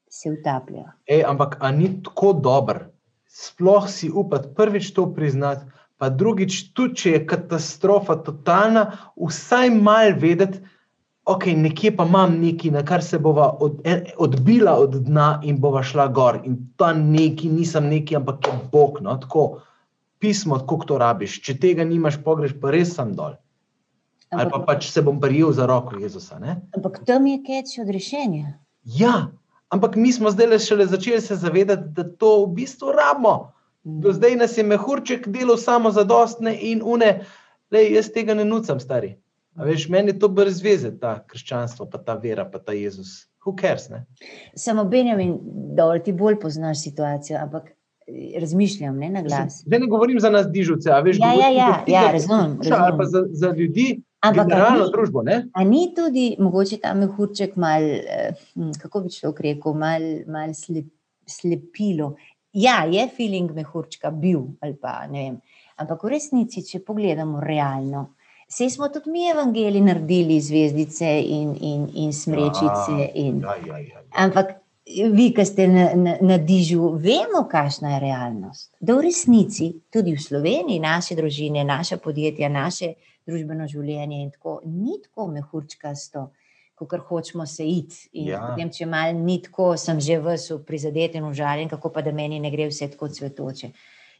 [0.08, 0.94] Se utaplja.
[1.04, 2.86] Ej, ampak ni tako dober,
[3.28, 5.68] sploh si upati prvič to priznati,
[6.00, 8.88] pa drugič, tudi če je katastrofa totalna,
[9.20, 10.64] vsaj malo vedeti
[11.24, 13.80] ok, nekje pa imam nekaj, na kar se bova od,
[14.16, 16.40] odbila od dna in bova šla gor.
[16.44, 18.98] In ta neki, nisem neki, ampak je Bog.
[19.00, 19.16] No?
[19.20, 19.60] Tako,
[20.18, 21.40] pismo, kako to rabiš.
[21.44, 23.38] Če tega nimaš, pogreš, pa res sem dol.
[24.34, 26.40] Ali pa pač se bom prijel za roko Jezusa.
[26.42, 26.58] Ne?
[26.76, 28.58] Ampak tam je keč od rešenja.
[28.84, 29.30] Ja,
[29.70, 33.52] ampak mi smo zdaj le šele začeli se zavedati, da to v bistvu rabimo.
[33.84, 37.20] Do zdaj nas je mehurček delal samo za dostne in une,
[37.70, 39.14] le jaz tega ne nucam, stari.
[39.56, 43.24] Veš, meni je to brez veze, ta krščanstvo, pa ta vera, pa ta Jezus.
[43.60, 43.90] Cares,
[44.56, 45.38] Samo Benjamin,
[45.76, 49.60] da ti bolj poznaš situacijo, ampak eh, razmišljam ne, na glas.
[49.66, 52.58] Zdaj ne govorim za nas, dižuce, a veš, ja, ja, ja, ja, razumem.
[52.72, 55.22] Ali pa za, za ljudi, ampak realno družbo.
[55.22, 55.42] Ne?
[55.52, 60.56] A ni tudi mogoče ta mehurček mal, eh, hm, kako bi človek rekel, mal, mal
[60.56, 60.88] slep,
[61.28, 62.14] slepilo.
[62.52, 65.40] Ja, je feeling mehurčka bil ali pa ne vem.
[65.76, 68.14] Ampak v resnici, če pogledamo realno.
[68.48, 73.08] Vse smo tudi mi, evangeli, naredili zvezdice in, in, in smrečice.
[73.14, 73.40] In...
[73.40, 74.04] Ja, ja, ja, ja.
[74.24, 74.54] Ampak
[74.86, 78.70] vi, ki ste na, na, na dižu, vemo, kakšna je realnost.
[78.80, 84.58] Da v resnici, tudi v Sloveniji, naše družine, naše podjetja, naše družbeno življenje in tako,
[84.68, 86.28] ni tako mehurčkasto,
[86.76, 88.10] kot hočemo se iti.
[88.28, 88.42] Ja.
[88.50, 92.40] Potem, če malo ni tako, sem že vse prizadeten in užaljen, kako pa da meni
[92.42, 93.72] ne gre vse tako cvetoče.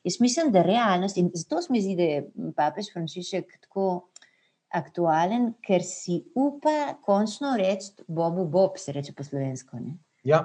[0.04, 2.24] Jaz mislim, da realnost in zato se mi zdi, da je
[2.56, 4.08] papež Frančišek tako
[4.74, 9.80] aktualen, ker si upa končno reči Bobu Bob, se reče po slovensko.
[9.80, 9.96] Ne?
[10.24, 10.44] Ja.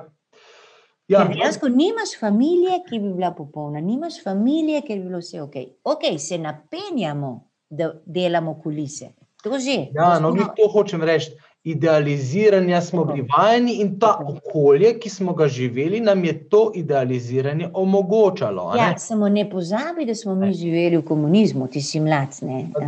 [1.09, 5.55] Ja, dejansko nimaš familije, ki bi bila popolna, nimaš familije, ker bi bilo vse ok.
[5.89, 7.31] Ok, se napenjamo,
[7.69, 9.09] da delamo kulise.
[9.43, 9.87] To že.
[9.95, 11.31] Ja, to no, to hočem reči
[11.69, 17.69] idealiziranja smo bili vajeni in ta okolje, ki smo ga živeli, nam je to idealiziranje
[17.73, 18.73] omogočalo.
[18.77, 22.29] Ja, samo ne pozabi, da smo mi živeli v komunizmu, ti si mlad.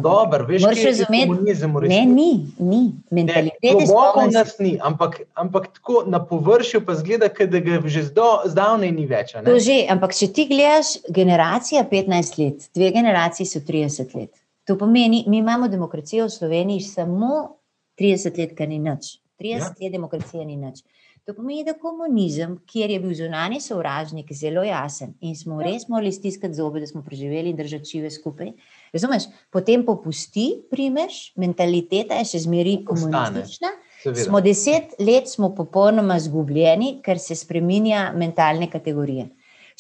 [0.03, 1.73] Dobro, veš, kaj je komunizem?
[1.73, 2.91] Ne, ni, ni.
[3.09, 4.33] Mentalitete smo imeli.
[4.33, 8.03] nas ni, ampak, ampak tako na površju pa zgleda, da ga že
[8.45, 9.35] zdavnaj ni več.
[9.45, 14.29] To že, ampak če ti gledaš, generacija 15 let, dve generaciji so 30 let.
[14.65, 17.60] To pomeni, mi imamo demokracijo v Sloveniji samo
[18.01, 19.19] 30 let, kar ni nič.
[19.41, 19.69] 30 ja.
[19.81, 20.81] let demokracije ni nič.
[21.29, 25.67] To pomeni, da komunizem, kjer je bil zunani sovražnik zelo jasen in smo ja.
[25.67, 28.49] res morali stiskati zobe, da smo preživeli in držati žive skupaj.
[28.93, 33.69] Razumeš, potem popusti, primeš, mentaliteta je še zmeri komunistična.
[34.17, 39.27] Smo deset let smo popolnoma zgubljeni, ker se spreminja mentalne kategorije.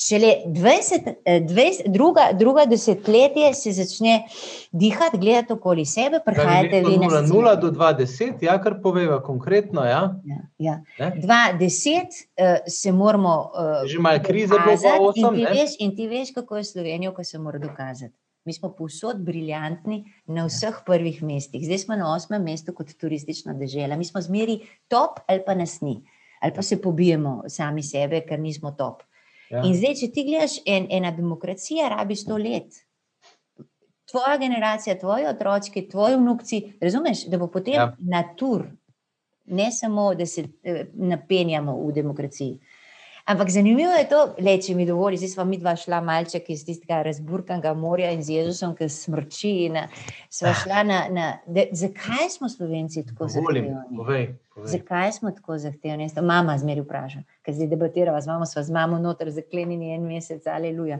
[0.07, 4.23] Šele 20, 20, eh, druga, druga desetletje se začne
[4.71, 7.29] dihati, gledati okoli sebe, prihajate vi na svet.
[7.29, 9.83] 0 do 20, ja, kar poveva konkretno.
[9.83, 10.15] Ja.
[10.57, 11.11] Ja, ja.
[11.15, 13.51] 20 uh, eh, se moramo.
[13.53, 15.13] Uh, Že malo krize bo pa 8.
[15.17, 18.15] In ti, veš, in ti veš, kako je Slovenijo, ko se mora dokazati.
[18.45, 21.65] Mi smo povsod briljantni na vseh prvih mestih.
[21.65, 23.95] Zdaj smo na osmem mestu kot turistična država.
[23.95, 26.01] Mi smo zmeri top ali pa nas ni.
[26.39, 29.03] Ali pa se pobijemo sami sebe, ker nismo top.
[29.51, 29.63] Ja.
[29.67, 32.85] In zdaj, če ti gledaš, en, ena demokracija rabi sto let.
[34.11, 37.95] tvoja generacija, tvoji otroci, tvoji vnukci, razumeš, da bo potem ja.
[37.99, 38.65] natur,
[39.45, 42.59] ne samo, da se eh, napenjamo v demokraciji.
[43.31, 46.65] Ampak zanimivo je to, le, če mi dovoli, zdaj smo mi dva šla malček iz
[46.67, 49.53] tistega razburkanega morja in z Jezusom, ki smrči.
[49.71, 49.85] Na,
[50.35, 53.71] šla na, na, de, zakaj smo slovenci tako zahtevni?
[53.95, 54.71] Povej, povej.
[54.73, 56.09] Zakaj smo tako zahtevni?
[56.19, 60.43] Mama zmeri vpraša, ker zdaj debatiramo z mamo, sva z mamo noter zaklenjeni en mesec,
[60.51, 60.99] aleluja.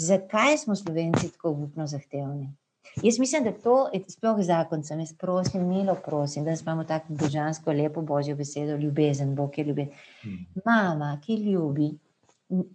[0.00, 2.54] Zakaj smo slovenci tako upno zahtevni?
[3.02, 5.00] Jaz mislim, da to je sploh zakoncem.
[5.00, 9.92] Jaz prosim, milo prosim, da imamo tako božansko, lepo božjo besedo, ljubezen, Bog je ljubezen.
[10.22, 10.46] Hmm.
[10.64, 11.90] Mama, ki ljubi,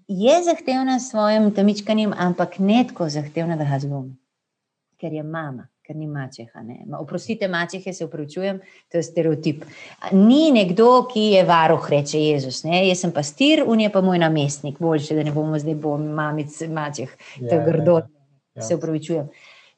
[0.08, 4.16] je zahtevna s svojim tamičkanjem, ampak ne tako zahtevna, da ga zlomi.
[4.98, 6.64] Ker je mama, ker ni mačeha.
[6.64, 6.86] Ne?
[7.00, 8.60] Oprostite, mačehe se upravičujem,
[8.92, 9.66] to je stereotip.
[10.12, 12.64] Ni nekdo, ki je varuh, reče Jezus.
[12.64, 12.88] Ne?
[12.88, 17.12] Jaz sem pastir, unije pa moj namestnik, boljše, da ne bomo zdaj bom mamic mačeh,
[17.40, 18.00] to je ja, grdo.
[18.56, 18.64] Ja.
[18.64, 19.28] Se upravičujem.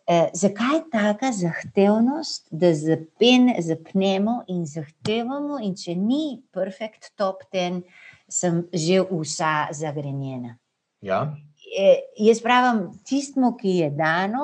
[0.08, 7.82] Eh, zakaj taka zahtevnost, da zapen, zapnemo in zahtevamo, in če ni perfekt top ten,
[8.32, 10.56] sem že vsa zagrenjena.
[11.04, 11.36] Ja.
[11.68, 14.44] Eh, jaz pravim, tistmu, ki je dano,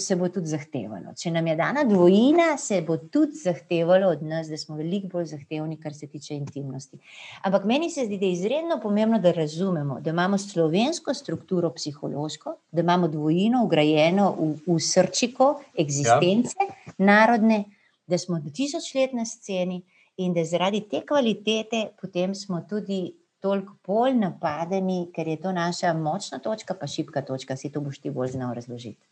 [0.00, 1.12] se bo tudi zahtevalo.
[1.20, 5.26] Če nam je dana dvojina, se bo tudi zahtevalo od nas, da smo veliko bolj
[5.34, 6.96] zahtevni, kar se tiče intimnosti.
[7.44, 12.56] Ampak meni se zdi, da je izredno pomembno, da razumemo, da imamo slovensko strukturo psihološko,
[12.72, 16.94] da imamo dvojino ugrajeno v, v srčiko eksistence ja.
[16.96, 17.64] narodne,
[18.06, 19.82] da smo tisoč let na sceni
[20.16, 23.12] in da zaradi te kvalitete potem smo tudi
[23.44, 28.00] toliko bolj napadeni, ker je to naša močna točka, pa šibka točka, si to boš
[28.00, 29.04] ti bolj znal razložiti.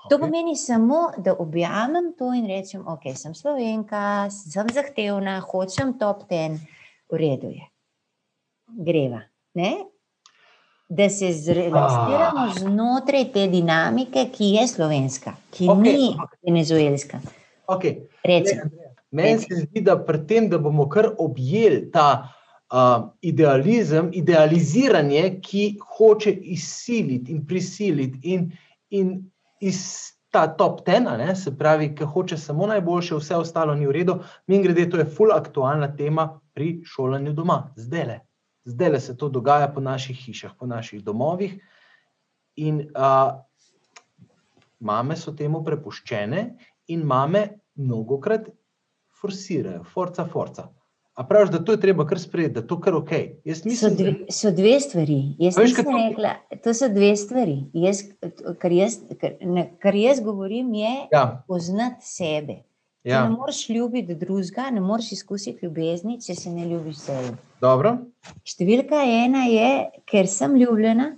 [0.00, 0.08] Okay.
[0.10, 6.24] To pomeni samo, da objamem to in rečem, ok, sem slovenka, sem zahtevna, hočem top
[6.28, 6.58] ten,
[7.12, 7.68] v redu je.
[8.88, 9.22] Greva.
[9.54, 9.70] Ne?
[10.88, 12.58] Da se zrelastiramo ah.
[12.58, 15.94] znotraj te dinamike, ki je slovenska, ki okay.
[15.94, 16.10] ni
[16.42, 17.22] venezuelska.
[17.70, 18.02] Okay.
[19.10, 22.34] Meni se zdi, da pri tem, da bomo kar objeli ta
[22.72, 25.64] uh, idealizem, idealiziranje, ki
[25.96, 28.50] hoče izsiliti in prisiliti, in,
[28.90, 29.12] in
[29.60, 29.82] iz
[30.30, 34.20] ta top tena, ne, se pravi, ki hoče samo najboljše, vse ostalo ni v redu.
[34.46, 38.20] Mi grede, to je full aktualna tema pri šolanju doma, zdaj le.
[38.64, 41.56] Zdaj le se to dogaja po naših hišah, po naših domovih.
[42.56, 43.40] In uh,
[44.80, 46.44] mame so temu prepuščene,
[46.88, 48.50] in mame mnogokrat
[49.20, 50.68] forsirajo, forca, forca.
[51.20, 53.10] A praviš, da to je treba kar sprejeti, da je to kar ok.
[53.44, 55.18] Mislim, so, dve, so dve stvari.
[55.38, 56.30] Jaz veš, nisem rekla,
[56.64, 57.56] to so dve stvari.
[57.76, 58.00] Jaz,
[58.58, 61.24] kar, jaz, kar, ne, kar jaz govorim, je ja.
[61.48, 62.56] poznati sebe.
[63.04, 63.26] Ja.
[63.28, 67.36] Ne moreš ljubiti drugega, ne moreš izkusiti ljubezni, če se ne ljubiš sebe.
[67.60, 67.92] Dobro.
[68.48, 69.68] Številka ena je,
[70.08, 71.10] ker sem ljubljena,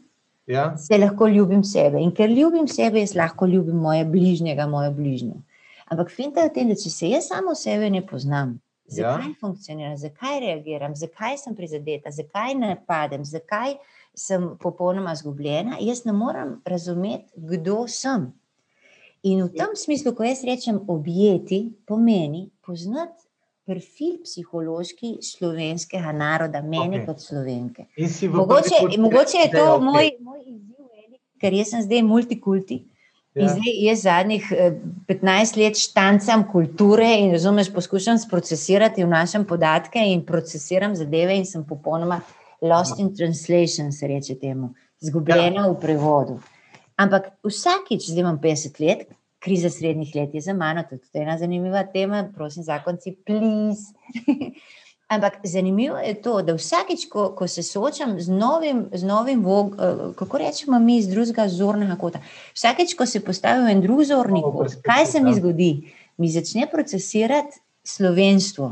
[0.50, 0.66] ja.
[0.82, 2.02] se lahko ljubim sebe.
[2.02, 5.38] In ker ljubim sebe, jaz lahko ljubim moje bližnjega, moje bližnjo.
[5.94, 8.58] Ampak finta je v tem, da če se jaz samo sebe ne poznam.
[8.92, 9.35] Zakaj ja.
[9.40, 13.78] funkcioniram, zakaj reagiram, zakaj sem prizadeta, zakaj ne padem, zakaj
[14.14, 18.28] sem popolnoma izgubljena, jaz ne morem razumeti, kdo sem.
[19.22, 19.64] In v ja.
[19.64, 23.22] tem smislu, ko jaz rečem objeti, pomeni poznati
[23.66, 27.07] profil psihološki slovenskega naroda, meni okay.
[27.07, 27.87] kot slovenke.
[28.33, 32.83] Mogoče, mogoče je to moj, moj izziv, ker jaz sem zdaj multikulti.
[33.34, 33.48] Ja.
[33.48, 34.48] Zdaj, jaz zadnjih
[35.08, 41.36] 15 eh, let štancam kulture in razumeš, poskušam procesirati v našem podatke in procesiram zadeve,
[41.36, 42.20] in sem popolnoma
[42.60, 45.70] lost in translation, se reče temu, zgubljena ja.
[45.70, 46.36] v prevodu.
[47.00, 49.08] Ampak vsakič, zdaj imam 50 let,
[49.42, 53.96] kriza srednjih let je za mano, tudi to je ena zanimiva tema, prosim, zakonci, please.
[55.12, 59.75] Ampak zanimivo je to, da vsakič, ko, ko se soočam z novim, z novim vog,
[59.77, 62.22] eh, kako rečemo mi, iz drugega zornega kota,
[62.55, 65.72] vsakič, ko se postavim en drug zorni kot, kaj se mi zgodi?
[66.16, 68.70] Mi začne procesirati slovenstvo,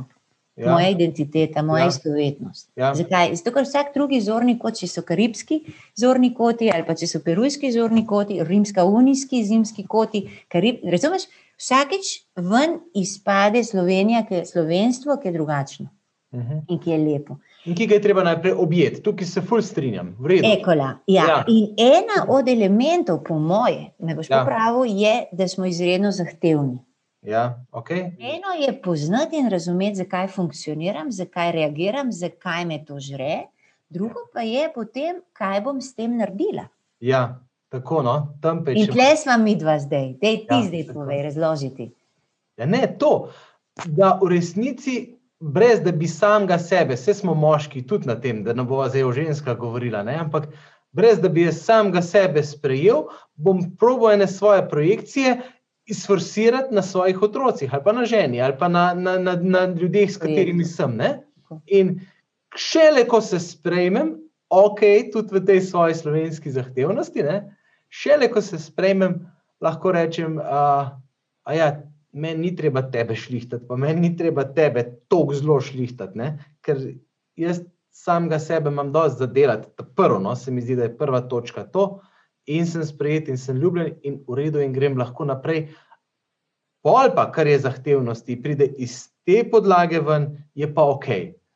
[0.56, 0.72] ja.
[0.72, 1.92] moja identiteta, moja ja.
[1.92, 2.70] istovetnost.
[2.76, 2.94] Ja.
[2.94, 3.34] Zakaj?
[3.36, 5.60] Zato, ker vsak drugi zorni kot, če so karibski
[5.98, 11.28] zorni koti ali pa če so perujski zorni koti, rimsko-unijski zimski koti, karib, razumeš?
[11.60, 15.90] Vsakič ven izpade Slovenija, ki je slovenstvo, ki je drugačno.
[16.32, 16.62] -huh.
[16.68, 17.36] in ki je lepo.
[17.64, 20.16] In ki ga je treba najprej objeti, tukaj se fulj strinjam.
[20.44, 21.24] Ekola, ja.
[21.28, 21.44] Ja.
[21.48, 24.38] In ena od elementov, po moje, me boš ja.
[24.38, 26.78] popravil, je, da smo izredno zahtevni.
[27.22, 28.16] Ja, okay.
[28.18, 33.42] Eno je poznati in razumeti, zakaj funkcioniram, zakaj reagiram, zakaj me to žre,
[33.88, 36.64] drugo pa je potem, kaj bom s tem naredila.
[37.00, 38.80] Ja, tako no, tam peče.
[38.80, 41.90] In tle smo mi dva zdaj, da ti ja, zdaj povej, razložiti.
[42.56, 43.28] Ja, ne to,
[43.86, 48.52] da v resnici brez da bi samega sebe, vse smo moški, tudi na tem, da
[48.52, 50.18] ne bo zdaj o ženska govorila, ne?
[50.20, 50.48] ampak
[50.92, 55.40] brez da bi jaz samega sebe sprejel, bom probo ene svoje projekcije
[55.90, 60.10] izforsirati na svojih otrocih, ali pa na ženi, ali pa na, na, na, na ljudeh,
[60.12, 60.96] s katerimi sem.
[60.96, 61.22] Ne?
[61.66, 62.00] In
[62.56, 64.14] šele, ko se sprejmem,
[64.50, 64.80] ok,
[65.12, 67.56] tudi v tej svoji slovenski zahtevnosti, ne?
[67.88, 69.18] šele, ko se sprejmem,
[69.60, 71.00] lahko rečem, da
[71.54, 71.72] ja,
[72.12, 76.30] meni ni treba tebe šlihtati, pa meni ni treba tebe tako zelo šlihtati, ne?
[76.60, 76.80] ker
[77.36, 79.68] jaz samega sebe imam dosti za delati.
[79.96, 82.00] Prvo, no, se mi zdi, da je prva točka to
[82.46, 85.68] in sem sprejet, in sem ljubljen, in v redu, in grem lahko naprej.
[86.82, 91.10] Pol pa, kar je zahtevnosti, pride iz te podlage ven, je pa ok.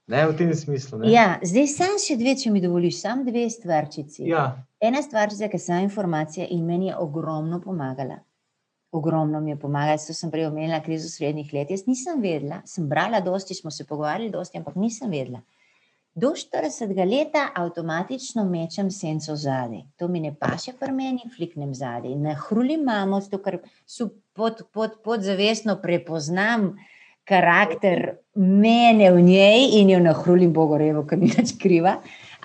[0.06, 1.00] Ne, v tem smislu.
[1.08, 4.26] Ja, zdaj sem še dve, če mi dovoliš, samo dve stvarčici.
[4.28, 4.50] Ja.
[4.76, 8.20] Ena stvarčica, ki sem informacija in meni je ogromno pomagala.
[8.94, 11.70] Ogromno mi je pomagala, zato sem prej omenila krizo srednjih let.
[11.74, 15.40] Jaz nisem vedela, sem brala dosti, smo se pogovarjali dosti, ampak nisem vedela.
[16.14, 19.80] Do 40 let avtomatično mečem senco zadaj.
[19.98, 22.14] To mi ne paše pri meni, fliknem zadaj.
[22.14, 23.58] Ne hrulim mamo, zato ker
[24.32, 26.76] pod, pod, podzavestno prepoznam
[27.26, 31.96] karakter mene v njej in jo nahrulim Bogorevo, ker ni več kriva.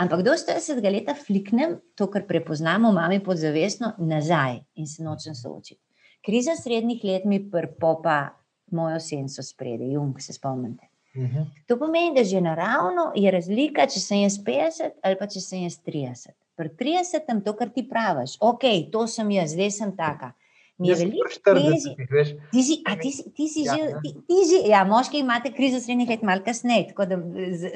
[0.02, 5.89] Ampak do 40 let fliknem to, kar prepoznamo mami podzavestno, nazaj in se nočem soočiti.
[6.26, 8.30] Kriza srednjih let mi prpopa
[8.72, 10.90] mojo senco spredje, jung, se spomnite.
[11.16, 11.46] -huh.
[11.68, 15.64] To pomeni, da že naravno je razlika, če sem jaz 50 ali pa če sem
[15.64, 16.36] jaz 30.
[16.60, 18.38] Pri 30 je to, kar ti praviš.
[18.40, 20.34] Ok, to sem jaz, zdaj sem taka.
[20.80, 22.30] Mi je veliko 40, veš.
[22.52, 24.00] Ti si, a ti si, ti si ja, že, ja.
[24.04, 27.18] Ti, ti že, ja, moški imate krizo srednjih let malo kasneje, tako da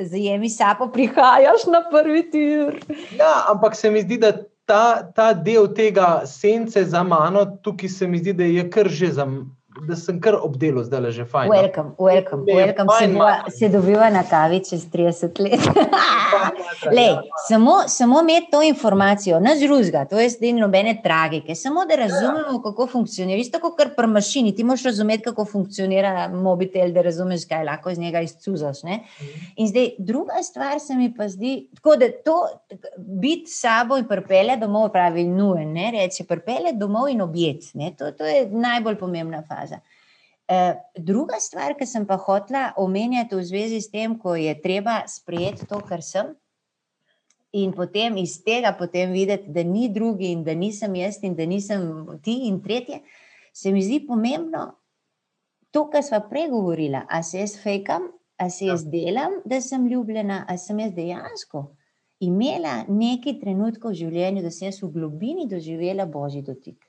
[0.07, 2.79] zajemi sapo prihajaš na prvi tir.
[3.19, 4.31] Ja, ampak se mi zdi, da
[4.65, 9.11] ta, ta del tega sence za mano, tukaj se mi zdi, da je kar že
[9.11, 9.27] za
[9.87, 11.49] da sem kar obdelal, zdaj le že fajn.
[11.49, 11.55] No.
[11.55, 12.89] Welcome, welcome, welcome.
[12.99, 15.59] Se, bova, se dobiva na kavi čez 30 let.
[16.95, 17.15] Lej,
[17.47, 22.61] samo, samo imeti to informacijo, ne zruzga, to je zdaj nobene tragike, samo da razumemo,
[22.63, 23.39] kako funkcionira.
[23.39, 27.99] Isto kot pri mašini, ti moraš razumeti, kako funkcionira mobitel, da razumeš, kaj lahko iz
[27.99, 28.83] njega izcuzaš.
[28.83, 28.99] Ne?
[29.55, 32.47] In zdaj druga stvar se mi pa zdi, tako da to
[32.97, 37.63] biti sabo in prpele domov pravi nujen, ne reče prpele domov in objet.
[37.97, 39.79] To, to je najbolj pomembna faza
[40.99, 45.67] druga stvar, ki sem pa hotla omenjati v zvezi s tem, ko je treba sprejeti
[45.69, 46.33] to, kar sem,
[47.53, 51.45] in potem iz tega potem videti, da ni drugi in da nisem jaz in da
[51.45, 53.03] nisem ti in tretje,
[53.53, 54.73] se mi zdi pomembno
[55.71, 57.01] to, kar smo pregovorili.
[57.09, 61.67] A se jaz fejkam, a se jaz delam, da sem ljubljena, a sem jaz dejansko.
[62.19, 66.79] Imela nekaj trenutkov v življenju, da sem jaz v globini doživela božji dotik.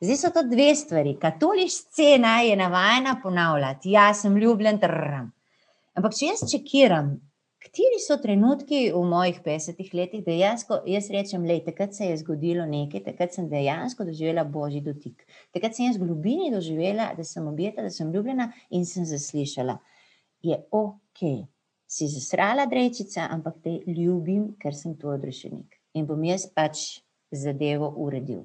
[0.00, 1.16] Zdaj so to dve stvari.
[1.20, 5.30] Katoliška scena je navajena ponavljati, jaz sem ljubljen, trram.
[5.94, 7.12] Ampak če jaz čekiram,
[7.62, 12.16] kateri so trenutki v mojih 50 letih, da jaz, jaz rečem, da takrat se je
[12.20, 15.22] zgodilo nekaj, takrat sem dejansko doživela božji dotik.
[15.54, 19.78] Takrat sem jaz v globini doživela, da sem objeta, da sem ljubljena in sem zaslišala.
[20.42, 21.22] Je ok,
[21.86, 25.78] si zasrala drejčica, ampak te ljubim, ker sem tvoj odrešenik.
[25.94, 28.42] In bom jaz pač zadevo uredil.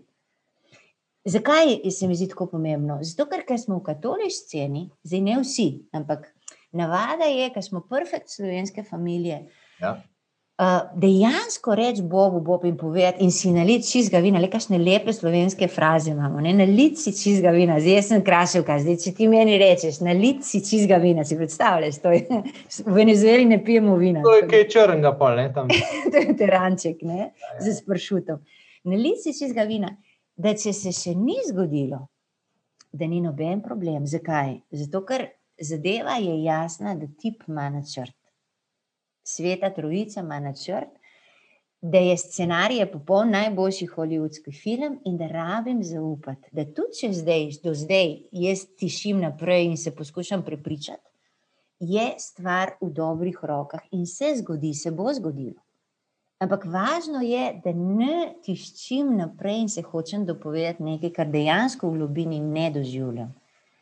[1.26, 3.00] Zakaj se mi zdi tako pomembno?
[3.04, 6.30] Zato, ker, ker smo v katoliški sceni, zdaj ne vsi, ampak
[6.72, 9.50] navada je, ker smo perfekt slovenske družine.
[9.82, 9.98] Ja.
[10.60, 15.14] Uh, dejansko reči Bogu, Bogu in povedati, in si nalit čizga vina, le kakšne lepe
[15.16, 16.42] slovenske fraze imamo.
[16.44, 16.52] Ne?
[16.54, 21.00] Nalit si čizga vina, zdaj sem krašelka, zdaj če ti meni rečeš, nalit si čizga
[21.00, 22.42] vina, si predstavljaš, to je
[22.90, 24.20] v Venezueli ne pijemo vina.
[24.26, 25.72] To je kaj črnega, pa ne tam.
[26.12, 27.56] to je teranček, ne, ja, ja.
[27.64, 28.44] za spršutom.
[28.92, 29.96] Nalit si čizga vina
[30.40, 32.06] da če se še ni zgodilo,
[32.96, 34.08] da ni noben problem.
[34.08, 34.56] Zakaj?
[34.72, 35.28] Zato, ker
[35.60, 38.16] zadeva je jasna, da tip ima načrt.
[39.28, 40.96] Sveta Trojica ima načrt,
[41.82, 47.46] da je scenarij popoln najboljši holivudski film in da rabim zaupati, da tudi če zdaj,
[47.64, 51.06] do zdaj, jaz tišim naprej in se poskušam prepričati,
[51.80, 55.62] je stvar v dobrih rokah in se zgodi, se bo zgodilo.
[56.40, 62.00] Ampak važno je, da ne tiščim naprej in se hočem dopovedati nekaj, kar dejansko v
[62.00, 63.34] globini ne doživljam.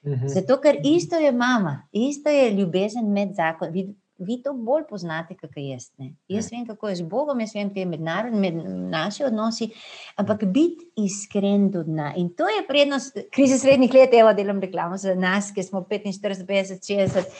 [0.07, 0.27] Mhm.
[0.33, 3.73] Zato, ker isto je mama, isto je ljubezen med zakonom.
[3.73, 3.83] Vi,
[4.17, 5.91] vi to bolj poznate, kot jaz.
[6.01, 6.15] Ne?
[6.33, 8.57] Jaz vem, kako je z Bogom, jaz vem, kaj je med narodom, med
[8.89, 9.69] naši odnosi,
[10.17, 12.15] ampak biti iskren do dna.
[12.17, 16.45] In to je prednost krize srednjih let, evo, delam reklamo za nas, ki smo 45,
[16.49, 17.39] 50, 60.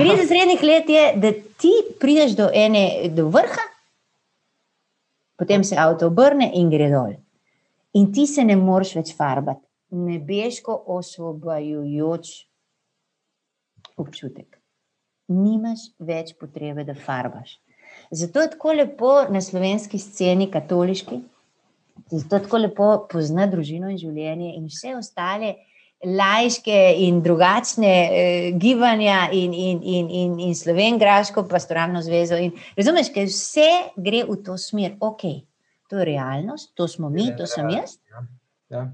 [0.00, 1.32] Krize srednjih let je, da
[1.62, 3.77] ti prideš do ene, do vrha
[5.38, 7.14] potem se avto obrne in gre dol.
[7.94, 9.64] In ti se ne moreš več farbati,
[9.94, 12.32] nebeško osvobajajoč
[13.96, 14.58] občutek.
[15.28, 17.56] Nimaš več potrebe, da farbaš.
[18.10, 21.20] Zato je tako lepo na slovenski sceni, katoliški,
[22.10, 25.54] zato tako lepo pozna družino in življenje in vse ostale
[26.04, 32.38] lajške in drugačne eh, gibanja in, in, in, in, in slovengraško pastoralno zvezo.
[32.38, 35.26] In, razumeš, ker vse gre v to smer, ok,
[35.90, 37.98] to je realnost, to smo mi, to sem jaz.
[38.10, 38.26] Ja.
[38.70, 38.88] Ja.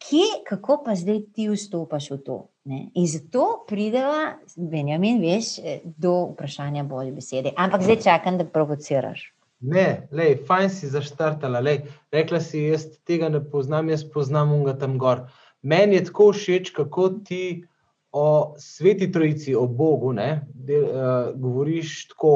[0.00, 2.38] Kje, kako pa zdaj ti vstopaš v to?
[2.64, 2.86] Ne?
[2.96, 7.52] In zato prideva, Benjamin, veš, eh, do vprašanja bolje besede.
[7.56, 9.30] Ampak zdaj čakam, da provociraš.
[9.64, 11.60] Ne, lej, fajn si zaštartala.
[11.60, 11.84] Lej.
[12.12, 15.24] Rekla si, jaz tega ne poznam, jaz poznam unga tam gor.
[15.64, 17.64] Meni je tako všeč, kako ti
[18.12, 22.34] o sveti trojici, o Bogu, ne, de, uh, govoriš tako,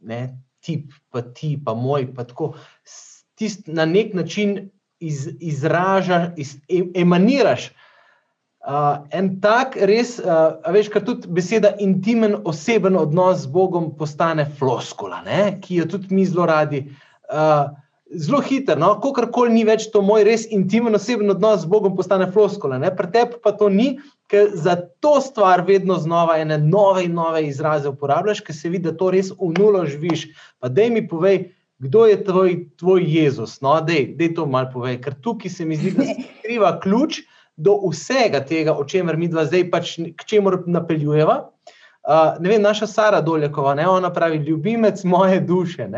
[0.00, 0.22] ne,
[0.64, 2.54] tip, pa ti, pa moj, pa tako.
[3.38, 4.70] Tist na nek način
[5.00, 6.56] iz, izražaš, iz,
[6.94, 7.70] emaniraš.
[8.60, 14.44] Uh, en tak, res, uh, veš, kar tudi beseda intimen, oseben odnos z Bogom postane
[14.58, 15.54] floskula, ne?
[15.62, 16.82] ki jo tudi mi zelo radi.
[17.32, 17.70] Uh,
[18.10, 18.94] zelo hiter, no?
[19.00, 22.80] kakorkoli ni več to moj res intimen, oseben odnos z Bogom, postane floskula.
[22.96, 23.98] Pri tebi pa to ni,
[24.30, 28.88] ker za to stvar vedno znova ene nove in nove izraze uporabljaš, ker se vidi,
[28.90, 30.28] da to res v nulo živiš.
[30.62, 31.50] Pa dej mi povej,
[31.80, 33.60] kdo je tvoj, tvoj Jezus.
[33.64, 37.22] No, dej, dej to malo povej, ker tukaj se mi zdi, da se skriva ključ
[37.60, 41.42] do vsega tega, o čemer mi dva zdaj pač k čemu napeljujeva.
[42.00, 45.88] Uh, ne vem, naša Sara Doljakova, ne, ona pravi, ljubimec moje duše.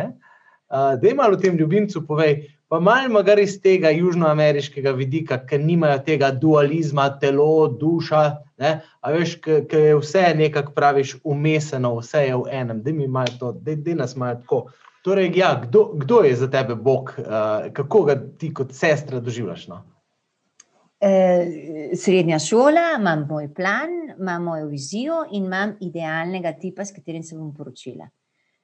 [0.72, 5.60] Uh, da je malo tem ljubimcu, povej, pa malo ga iz tega južnoameriškega vidika, ker
[5.60, 8.22] nimajo tega dualizma, telo, duša.
[8.58, 13.08] Ne, a veš, ki je vse nekako praviš, umeseno, vse je v enem, da mi
[13.08, 14.64] malo to, da nas malo tako.
[15.04, 19.68] Torej, ja, kdo, kdo je za tebe Bog, uh, kako ga ti kot sestra doživljaš?
[19.68, 19.82] No?
[21.02, 27.22] Eh, srednja šola, imam moj plan, imam mojo vizijo in imam idealnega tipa, s katerim
[27.26, 28.06] se bom poročila.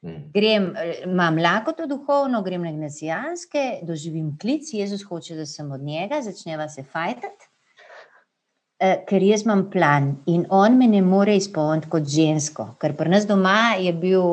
[0.01, 0.31] Hmm.
[0.33, 5.81] Grem, eh, imam lakoto duhovno, grem na gimnazijanske, doživim klic, Jezus hoče, da sem od
[5.81, 7.49] njega, začneva se fajtati,
[8.79, 13.09] eh, ker jaz imam plan in on me ne more izpolniti kot žensko, ker pri
[13.09, 14.23] nas doma je bil,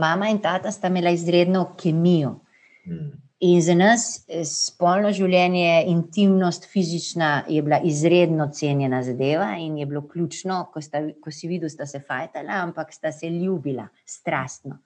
[0.00, 2.38] mama in tata sta imela izredno kemijo.
[2.84, 3.12] Hmm.
[3.42, 4.04] In za nas
[4.46, 11.00] spolno življenje, intimnost, fizična je bila izredno cenjena zadeva in je bilo ključno, ko, sta,
[11.20, 14.78] ko si videl, da se fajtala, ampak sta se ljubila strastno.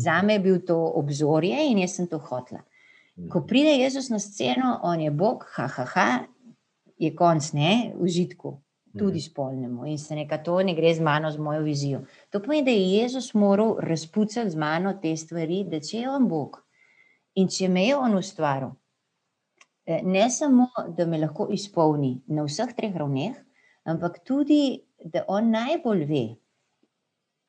[0.00, 2.62] Za me je bil to obzorje in jaz sem to hotla.
[3.28, 6.08] Ko pride Jezus na sceno, on je Bog, ha, ha, ha,
[6.98, 8.54] je konc ne, užitku,
[8.98, 9.86] tudi spolnemu.
[9.86, 12.00] In se neka to ne gre z mano, z mojo vizijo.
[12.30, 16.28] To pomeni, da je Jezus moral razpucati z mano te stvari, da če je on
[16.28, 16.62] Bog.
[17.34, 18.72] In če me je on ustvaril,
[19.86, 23.36] eh, ne samo, da me lahko izpolni na vseh treh ravneh,
[23.84, 26.24] ampak tudi, da on najbolj ve,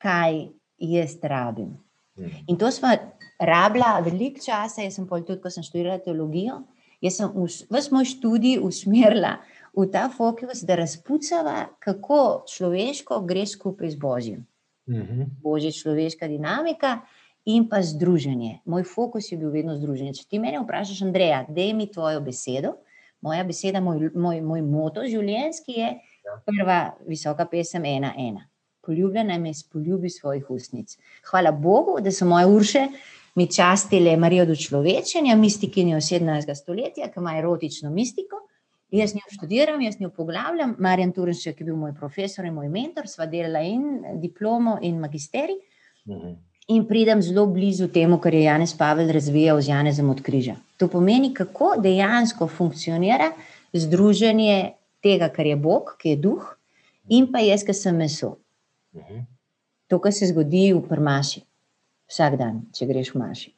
[0.02, 0.38] kaj
[0.78, 1.74] jaz rabim.
[2.18, 2.32] Hmm.
[2.47, 2.91] In to smo
[3.39, 6.62] rabila veliko časa, jaz sem pol tudi, ko sem študirala teologijo,
[7.01, 9.38] jaz sem vse moj študij usmerila
[9.78, 14.45] v ta fokus, da razpucava, kako človeško gre skupaj z Božjim.
[14.89, 15.39] Mhm.
[15.41, 16.99] Božja človeška dinamika
[17.45, 18.59] in pa združenje.
[18.66, 20.14] Moj fokus je bil vedno združenje.
[20.14, 22.76] Če ti mene vprašaš, Andreja, da mi tvojo besedo,
[23.22, 25.89] moja beseda, moj, moj, moj moto življenjski je
[26.26, 26.38] ja.
[26.45, 28.47] prva visoka pesem ena, ena.
[28.82, 30.97] Poljubljena me spoljubi svojih ustnic.
[31.29, 32.88] Hvala Bogu, da so moje urše
[33.36, 36.55] mi častile Marijo do človečenja, mistikinjo 17.
[36.55, 38.41] stoletja, ki ima erotično mistiko.
[38.91, 40.75] Jaz njo študiram, jaz njo poglavljam.
[40.79, 45.59] Marjan Turenšek je bil moj profesor in moj mentor, sva delala in diplomo in magisterij.
[46.05, 50.55] Mhm in pridem zelo blizu temu, kar je Janez Pavel razvijal z Janezem od križa.
[50.77, 53.32] To pomeni, kako dejansko funkcionira
[53.73, 54.71] združenje
[55.03, 56.45] tega, kar je Bog, ki je duh,
[57.09, 58.38] in pa jaz, ki sem meso.
[59.88, 61.42] To, kar se zgodi v prmaši,
[62.12, 63.52] vsak dan, če greš v maši.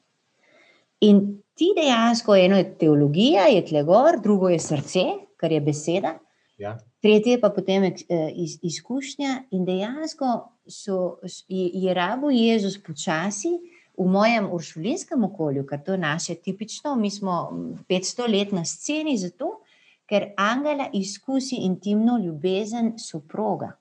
[1.06, 1.22] In
[1.54, 5.04] ti dejansko, eno je teologija, je tle gor, drugo je srce,
[5.38, 6.16] kar je beseda.
[6.58, 6.78] Ja.
[7.04, 10.30] Tretje pa potem je eh, iz, izkušnja in dejansko
[10.70, 11.18] so,
[11.48, 13.58] je, je rabo Jezus počasi
[13.98, 17.50] v mojem uršulinskem okolju, ker to je naše tipično, mi smo
[17.90, 19.60] 500 let na sceni zato,
[20.10, 23.74] ker Angela izkusi intimno ljubezen soproga.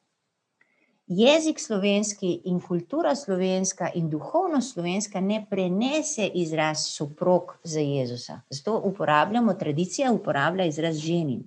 [1.12, 8.40] Jezik slovenski in kultura slovenska in duhovnost slovenska ne prenese izraz soprog za Jezusa.
[8.50, 11.42] Zato uporabljamo, tradicija uporablja izraz ženin.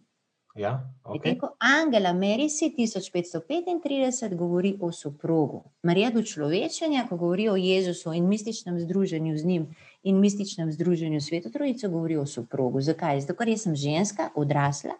[0.55, 1.39] Ja, okay.
[1.39, 8.27] Ko Angela Merisi 1535 govori o soprogu, Marija do človečenja, ko govori o Jezusu in
[8.27, 9.67] mističnem združenju z njim
[10.03, 12.81] in mističnem združenju svetu trojico, govori o soprogu.
[12.81, 13.21] Zakaj?
[13.21, 14.95] Zato, ker sem ženska, odrasla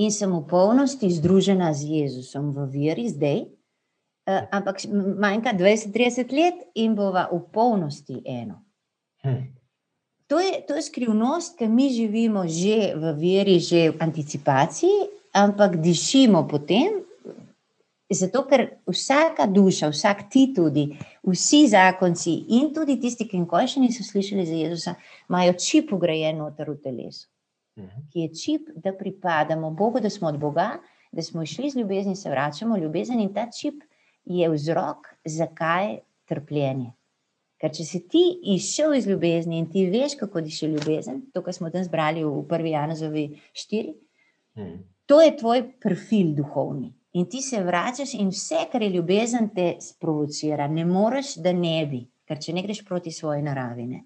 [0.00, 4.88] in sem v polnosti združena z Jezusom v veri zdaj, uh, ampak
[5.20, 8.64] manjka 20-30 let in bova v polnosti eno.
[9.20, 9.60] Hm.
[10.30, 15.82] To je, to je skrivnost, ki mi živimo že v veri, že v anticipaciji, ampak
[15.82, 17.02] dišimo potem.
[18.10, 23.78] Zato, ker vsaka duša, vsak ti tudi, vsi zakonci in tudi tisti, ki nikoli še
[23.78, 24.94] niso slišali za Jezusa,
[25.30, 27.29] imajo čip ugrajen noter v telesu.
[28.12, 30.70] Ki je čip, da pripadamo Bogu, da smo od Boga,
[31.12, 33.82] da smo išli z ljubezni, se vračamo v ljubezen in ta čip
[34.24, 36.92] je vzrok, zakaj trpljenje.
[37.60, 38.22] Ker če si ti
[38.54, 42.44] izšel iz ljubezni in ti veš, kako diši ljubezen, to, kar smo danes brali v
[42.48, 43.92] prvi Janozovi štiri,
[44.56, 44.78] hmm.
[45.06, 46.94] to je tvoj profil duhovni.
[47.12, 50.68] In ti se vračaš in vse, kar je ljubezen, te sprovocira.
[50.68, 53.86] Ne moreš, da ne bi, ker če ne greš proti svoji naravi.
[53.90, 54.04] Ne?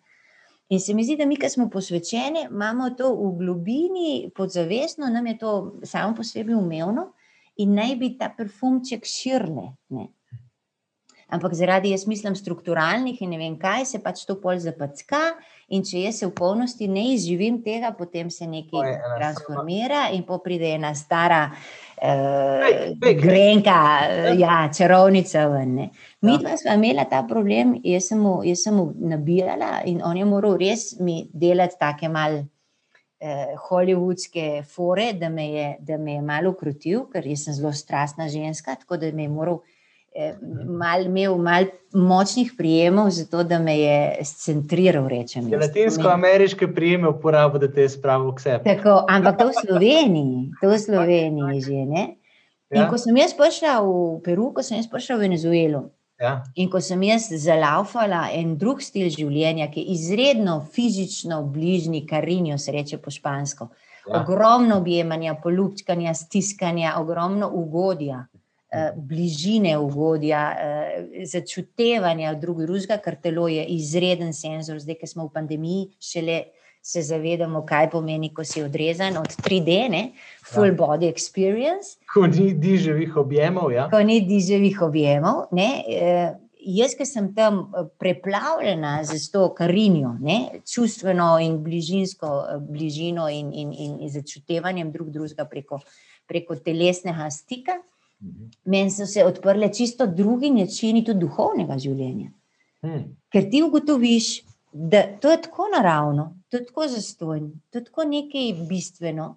[0.69, 5.27] In se mi zdi, da mi, ki smo posvečeni, imamo to v globini, podzavestno, nam
[5.27, 5.53] je to
[5.85, 7.11] samo po sebi umevno
[7.61, 9.75] in naj bi ta perfumček širne.
[9.89, 10.09] Ne?
[11.35, 15.35] ampak zaradi, jaz mislim, strukturalnih in ne vem kaj, se pač to pol zapacka.
[15.75, 20.75] In če jaz se v polnosti ne izživim tega, potem se nekaj transformira in pride
[20.77, 21.49] ena stara
[22.03, 23.78] uh, grenka,
[24.38, 25.47] ja, čarovnica.
[25.49, 25.76] Ven,
[26.20, 30.16] Mi dva smo imela ta problem, jaz sem, mu, jaz sem mu nabirala in on
[30.16, 32.42] je moral res mi delati take mal.
[33.24, 38.26] Eh, hollywoodske fore, da me, je, da me je malo ukrotil, ker sem zelo strastna
[38.28, 39.62] ženska, tako da me je moral
[40.67, 45.09] mal, imel malo močnih prijemov, zato da me je scentriral.
[45.09, 48.65] Rečem, Latinsko-ameriške prijeme uporabo, da te je spravil k sebi.
[48.65, 52.05] Tako, ampak to v Sloveniji, to v Sloveniji že ne.
[52.75, 52.89] In ja.
[52.91, 55.91] ko sem jaz prišla v Peru, ko sem jaz prišla v Venezuelo.
[56.19, 56.43] Ja.
[56.55, 62.59] In ko sem jaz zalaufala en drug stil življenja, ki je izredno fizično bližnji, karinjo
[62.59, 63.69] se reče po špansko,
[64.07, 64.23] ja.
[64.23, 68.25] ogromno objemanja, polupčkanja, stiskanja, ogromno ugodja.
[68.75, 74.81] Eh, bližine ugodja, eh, začutevanja drugega, ker telo je izreden senzor.
[74.83, 76.41] Zdaj, ki smo v pandemiji, šele
[76.83, 80.03] se zavedamo, kaj pomeni, ko si odrezan od 3D, ne?
[80.43, 80.75] full ja.
[80.75, 82.01] body experience.
[82.14, 83.70] Ko ni diževih objemov.
[83.72, 83.87] Ja.
[83.91, 85.47] Ko ni diževih objemov.
[85.55, 85.70] Ne?
[85.87, 87.70] Eh, jaz, ki sem tam
[88.03, 90.64] preplavljena z to karinjo, ne?
[90.66, 95.79] čustveno in bližinsko bližino in, in, in, in začutevanjem drug drugega preko,
[96.27, 97.79] preko telesnega stika.
[98.64, 102.31] Meni so se odprle čisto drugi načini tudi duhovnega življenja.
[102.85, 103.05] Hmm.
[103.33, 104.29] Ker ti ugotoviš,
[104.72, 109.29] da to je tako naravno, to je tako zastojno, to je tako nekaj bistveno,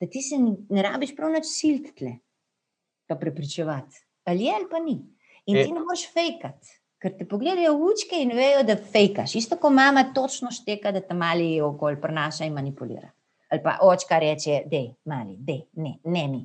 [0.00, 2.14] da ti se ne rabiš prav nič siliti,
[3.08, 4.04] pa prepričevati.
[4.24, 4.98] Ali je ali pa ni.
[5.46, 5.64] In e.
[5.64, 9.34] ti ne moreš fejkati, ker te pogledajo v učke in vejo, da fejkaš.
[9.40, 13.10] Isto kot mama točno šteka, da ta mali okolj prenaša in manipulira.
[13.52, 16.44] Ali pa očka reče, da je mali, da je ne, ne mi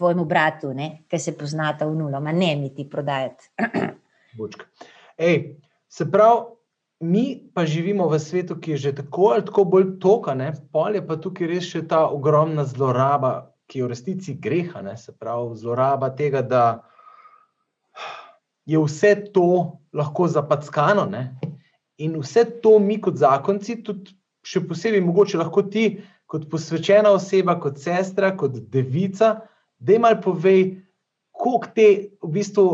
[0.00, 0.72] tvojemu bratu,
[1.08, 3.52] ki se poznata v nulo, ma ne mi ti prodajati.
[5.28, 6.56] Ej, se pravi,
[7.00, 10.52] mi pa živimo v svetu, ki je že tako ali tako bolj toka, ne?
[10.72, 14.96] pol je pa tukaj res še ta ogromna zloraba, ki je v resnici greha, ne?
[14.96, 16.64] se pravi, zloraba tega, da
[18.64, 21.04] je vse to lahko zapackano.
[21.04, 21.36] Ne?
[22.00, 27.58] In vse to mi kot zakonci, tudi še posebej mogoče lahko ti, kot posvečena oseba,
[27.60, 29.49] kot sestra, kot devica,
[29.80, 30.82] da jim povej,
[31.32, 31.88] koliko te,
[32.22, 32.64] v bistvu,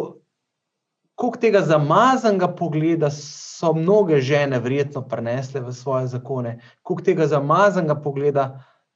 [1.14, 8.00] koliko tega zamazanega pogleda so mnoge žene verjetno prenesle v svoje zakone, koliko tega zamazanega
[8.02, 8.46] pogleda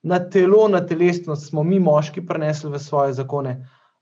[0.03, 3.61] na telo, na telesnost smo mi, moški, prenesli v svoje zakone.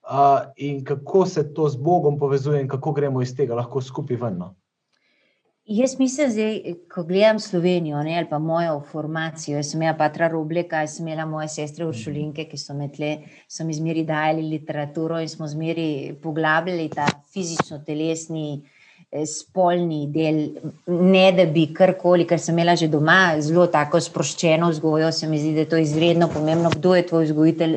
[0.09, 4.17] Uh, in kako se to z Bogom povezuje, in kako gremo iz tega lahko skupaj
[4.17, 4.39] ven.
[4.39, 4.55] No?
[5.69, 10.29] Jaz mislim, da ko gledam Slovenijo ne, ali pa mojo formacijo, jaz sem imela patra
[10.29, 13.11] Rubleka, jaz sem imela moje sestre Uršulinke, ki so me tle,
[13.49, 17.05] so mi zmeri dajali literaturo in smo zmeri poglabljali ta
[17.35, 18.47] fizično-telesni,
[19.13, 20.41] eh, spolni del,
[20.87, 25.39] ne da bi karkoli, ker sem imela že doma zelo tako sproščeno vzgojo, se mi
[25.39, 27.77] zdi, da je to izredno pomembno, kdo je tvoj vzgojitelj,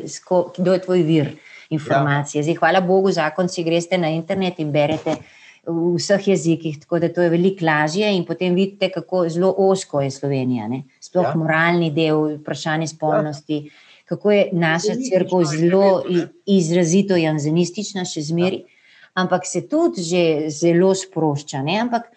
[0.56, 1.30] kdo je tvoj vir
[1.68, 2.40] informacije.
[2.40, 2.48] Ja.
[2.48, 5.20] Zdaj, hvala Bogu, zakon si greste na internet in berete
[5.66, 8.08] v vseh jezikih, tako da to je veliko lažje.
[8.16, 10.82] In potem vidite, kako zelo osko je Slovenija, ne?
[11.00, 11.34] sploh ja.
[11.38, 13.62] moralni del, vprašanje spolnosti.
[13.66, 13.88] Ja.
[14.12, 16.02] Kako je naša crkva zelo
[16.46, 19.22] izrazito janzenistična, še zmeri, ja.
[19.22, 21.62] ampak se tudi že zelo sprošča.
[21.62, 21.78] Ne?
[21.86, 22.10] Ampak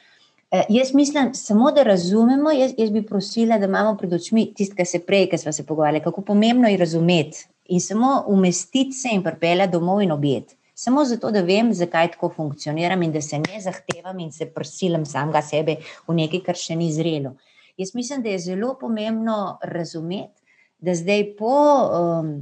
[0.50, 4.76] eh, jaz mislim, samo da razumemo, jaz, jaz bi prosila, da imamo pred očmi tisto,
[4.76, 9.14] kar se prej, ki smo se pogovarjali, kako pomembno je razumeti in samo umestiti se
[9.14, 13.40] in pripeljati domov in objeti samo zato, da vem, zakaj tako funkcioniram in da se
[13.40, 17.36] ne zahtevam in se prosilim samega sebe v nekaj, kar še ni zrelo.
[17.78, 20.44] Jaz mislim, da je zelo pomembno razumeti,
[20.80, 22.36] da zdaj po um,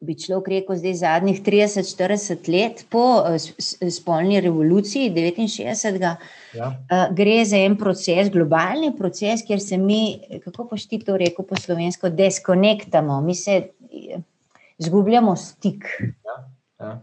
[0.00, 3.24] bi človek rekel, zdaj zadnjih 30-40 let po
[3.90, 6.16] spolni revoluciji 69.
[6.54, 6.70] Ja.
[7.16, 11.56] Gre za en proces, globalni proces, kjer se mi, kako pa ti to rekel po
[11.56, 13.62] slovensko, deskonektamo, mi se
[14.78, 15.88] izgubljamo stik
[16.24, 16.36] ja.
[16.80, 17.00] Ja.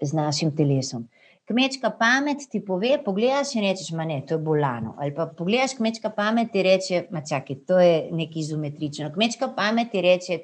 [0.00, 1.08] Z našim telesom.
[1.46, 4.96] Kmečka pamet ti pove, pogledaš in rečeš, ma ne, to je bolano.
[4.98, 9.12] Ali pa pogledaš kmečka pamet in reče, ma čakaj, to je nekaj izometrično.
[9.14, 10.38] Kmečka pamet ti reče,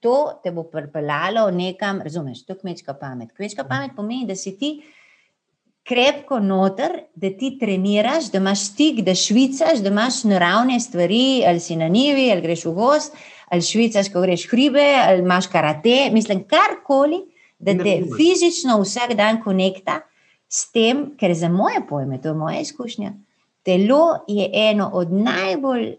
[0.00, 3.30] to te bo pripeljalo nekam, razumeš, to je kmečka pamet.
[3.36, 4.72] Kmečka pamet pomeni, da si ti
[5.86, 11.60] krepko noter, da ti treniraš, da imaš stik, da švicaš, da imaš naravne stvari, ali
[11.60, 13.16] si na nivi, ali greš v gost,
[13.48, 17.22] ali švicaš, ko greš hribe, ali imaš karate, mislim, karkoli,
[17.60, 20.00] da te fizično vsak dan konekta
[20.48, 23.12] s tem, ker za moje pojme, to je moja izkušnja,
[23.62, 25.94] telo je eno od najbolj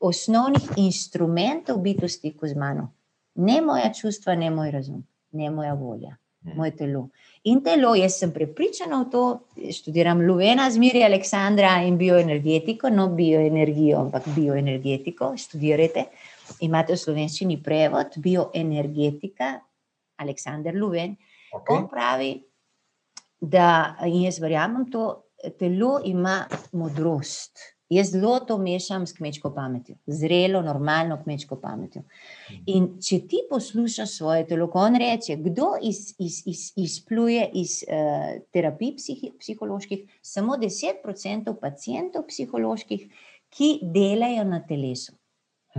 [0.00, 2.92] osnovnih instrumentov biti v stiku z mano.
[3.34, 6.56] Ne moja čustva, ne moj razum, ne moja volja, hmm.
[6.56, 7.08] moje telo.
[7.44, 9.22] In telo, jaz sem prepričana v to,
[9.72, 16.08] študiram Luvena, zmeri Aleksandra in bioenergetiko, no bioenergijo, ampak bioenergetiko, študirajte.
[16.66, 19.54] Imate v slovenščini prevod, bioenergetika,
[20.18, 21.16] Aleksandr Luven.
[21.52, 21.76] Okay.
[21.76, 22.34] On pravi,
[23.40, 25.14] da jaz verjamem, da
[25.58, 27.58] telo ima modrost.
[27.88, 32.02] Jaz zelo to mešam s kmečko pametjo, zrelo, normalno kmečko pametjo.
[32.68, 37.78] In če ti poslušaš svoje telo, ko on reče, kdo iz, iz, iz, izpluje iz
[37.88, 43.08] uh, terapij psihi, psiholoških, samo 10% pacijentov psiholoških,
[43.56, 45.16] ki delajo na telesu.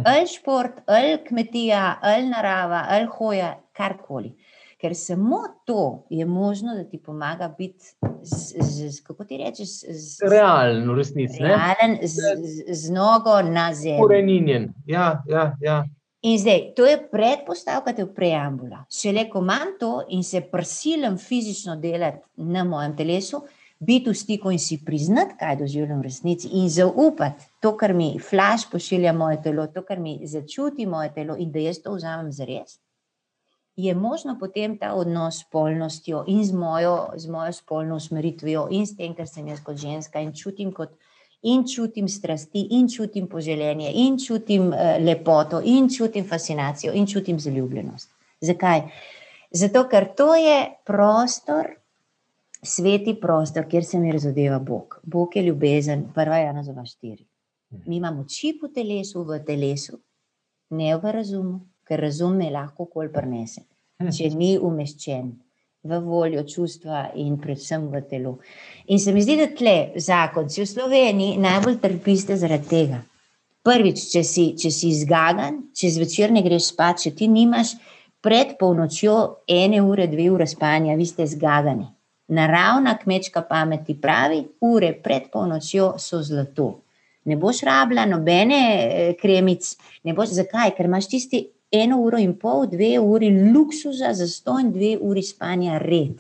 [0.05, 4.35] Ali šport, ali kmetija, ali narava, ali hoja, karkoli
[4.79, 7.85] ker samo to je možno, da ti pomaga biti,
[8.21, 11.43] z, z, z, kako ti rečeš, z, realen, v resnici.
[11.43, 14.03] Realen, z, z, z nogo na zemlji.
[14.03, 14.69] Ureninjen.
[14.85, 15.83] Ja, ja, ja.
[16.21, 18.85] In zdaj, to je predpostavka te preambula.
[18.91, 23.43] Šele ko imam to in se prisilim fizično delati na mojem telesu,
[23.79, 28.13] biti v stiku in si priznati, kaj doživljam v resnici, in zaupati to, kar mi
[28.19, 32.31] flash pošilja moje telo, to, kar mi začuti moje telo, in da jaz to vzamem
[32.31, 32.79] za res
[33.83, 38.87] je možno potem ta odnos s spolnostjo in z mojo, z mojo spolno usmeritvijo, in
[38.87, 40.91] s tem, ker sem jaz kot ženska in čutim, kot,
[41.41, 47.39] in čutim strasti, in čutim poželjenje, in čutim uh, lepoto, in čutim fascinacijo, in čutim
[47.39, 48.11] zaljubljenost.
[48.41, 48.81] Zakaj?
[49.51, 51.71] Zato, ker to je prostor,
[52.63, 54.99] sveti prostor, kjer se mi razodeva Bog.
[55.03, 57.25] Bog je ljubezen, prva je ena za štiri.
[57.85, 59.99] Mi imamo čip v telesu, v telesu,
[60.69, 63.68] ne v razumu, ker razum me lahko kol prenese.
[63.99, 65.31] Če ni umeščen
[65.83, 68.37] v voljo, čustva in predvsem v telo.
[68.87, 73.01] In se mi zdi, da tle zakon, če v Sloveniji najbolj trpiste zaradi tega.
[73.67, 77.75] Prvič, če si, če si zgagan, če zvečer ne greš spat, če ti nimaš
[78.23, 81.89] pred polnočjo ene ure, dve ure spanja, vi ste zgagani.
[82.31, 86.85] Naravna kmečka pamet ti pravi, ure pred polnočjo so zlato.
[87.27, 89.73] Ne boš rabila nobene eh, kremic,
[90.07, 94.59] ne boš zakaj, ker imaš tisti eno uro in pol, dve uri luksuza, za sto
[94.59, 96.19] in dve uri spanja red.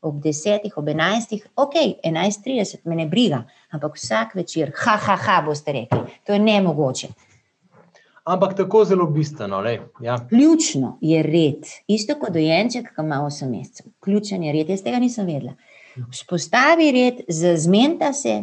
[0.00, 1.74] Ob desetih, ob enajstih, ok,
[2.06, 3.42] enajst trideset, me ne briga,
[3.74, 7.08] ampak vsak večer, ha, ha, ha, boste rekli, to je ne mogoče.
[8.28, 9.62] Ampak tako zelo bistveno.
[10.02, 10.18] Ja.
[10.28, 11.64] Ključno je red.
[11.88, 13.86] Isto kot dojenček, ki ima osem mesecev.
[14.04, 15.54] Ključen je red, jaz tega nisem vedela.
[16.10, 17.22] Vzpostavi red,
[17.56, 18.42] zmenta se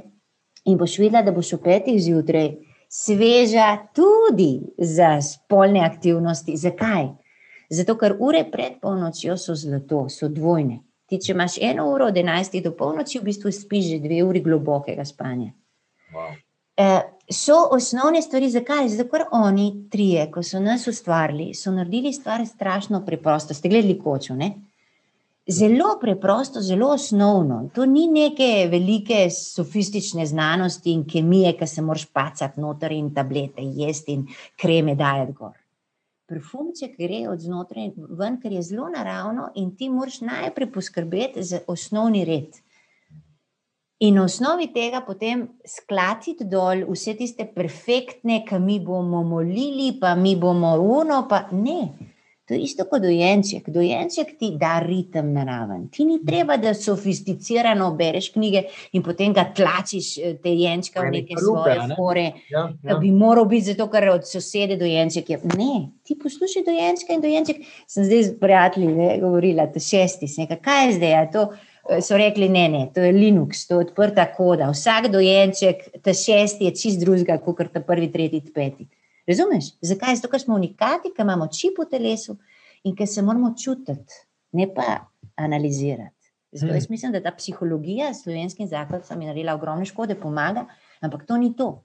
[0.66, 2.50] in boš videla, da boš v petih zjutraj
[2.90, 6.58] sveža tudi za spolne aktivnosti.
[6.58, 7.08] Zakaj?
[7.70, 10.80] Zato, ker ure pred polnočjo so zlato, so dvojne.
[11.06, 14.42] Ti, če imaš eno uro od 11 do polnoči, v bistvu spiš že dve uri
[14.42, 15.52] globokega spanja.
[16.14, 16.34] Wow.
[16.78, 16.88] E,
[17.32, 18.90] so osnovne stvari, zakaj?
[18.90, 23.54] Zato, ker oni trije, ko so nas ustvarili, so naredili stvar strašno preprosto.
[23.54, 24.54] Ste gledali kočo, ne?
[25.48, 27.70] Zelo preprosto, zelo osnovno.
[27.76, 33.62] To ni neke velike sofistične znanosti in kemije, ki se moraš pacati noter in tablete
[33.62, 34.26] jesti in
[34.58, 35.54] kreme dajati gor.
[36.26, 41.60] Parfumče gre od znotraj ven, ker je zelo naravno in ti moraš najprej poskrbeti za
[41.68, 42.58] osnovni red.
[44.00, 50.16] In na osnovi tega potem sklatiti dol vse tiste perfektne, ki mi bomo molili, pa
[50.16, 52.15] mi bomo uno, pa ne.
[52.46, 53.70] To je isto kot dojenček.
[53.74, 55.88] Dojenček ti da ritem naraven.
[55.90, 58.62] Ti ni treba, da sofisticirano bereš knjige
[58.94, 62.68] in potem ga tlačiš eh, te jenčka v neke svoje fore, ja, ja.
[62.84, 65.40] da bi moral biti zato, ker od sosede dojenček je.
[65.58, 67.64] Ne, ti poslušaj dojenčka in dojenček.
[67.90, 72.50] Sem zdaj z prijatelji govorila, to šesti, nekaj, kaj je zdaj, to eh, so rekli,
[72.50, 74.70] ne, ne, to je Linux, to je odprta koda.
[74.70, 78.86] Vsak dojenček, ta šesti je čist drugega, kot ta prvi, tretji, peti.
[79.28, 79.72] Razumeš?
[79.82, 80.16] Zakaj?
[80.16, 82.38] Zato, ker smo unikati, ker imamo čip v telesu
[82.84, 84.22] in ki se moramo čutiti,
[84.52, 86.14] ne pa analizirati.
[86.56, 90.66] Zato jaz mislim, da ta psihologija s slovenskim zakonom je naredila ogromne škode, pomaga,
[91.02, 91.84] ampak to ni to.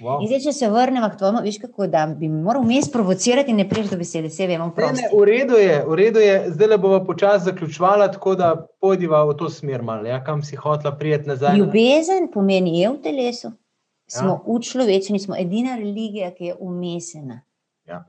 [0.00, 0.26] Wow.
[0.26, 3.66] Zdaj, če se vrnemo k tvomu, veš, kako da bi moral mes provocirati in ne
[3.68, 4.70] prejš do besede, vse vemo.
[4.76, 8.54] Ne, ne, v redu je, v redu je, zdaj le bomo počasi zaključovala, tako da
[8.80, 11.58] pojdiva v to smer malo, ja, kam si hotla prijeti nazaj.
[11.60, 13.52] Ljubezen pomeni je v telesu,
[14.10, 14.40] smo ja.
[14.46, 17.40] v človečini, smo edina religija, ki je umesena.
[17.86, 18.04] Ja.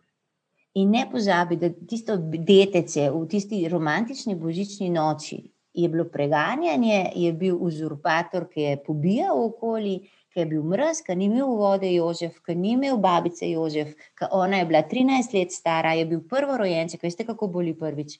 [0.73, 5.43] In ne pozabi, da tisto detece v tisti romantični božični noči
[5.73, 9.99] je bilo preganjanje, je bil uzurpator, ki je pobijal okoli,
[10.33, 14.31] ki je bil mrz, ki ni imel vode Jožef, ki ni imel babice Jožef, ki
[14.31, 18.17] ona je bila 13 let stara, je bil prvo rojenček, veste, kako boli prvič.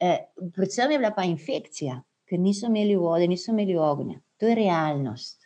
[0.00, 0.16] E,
[0.54, 4.20] predvsem je bila pa infekcija, ker niso imeli vode, niso imeli ognja.
[4.40, 5.37] To je realnost.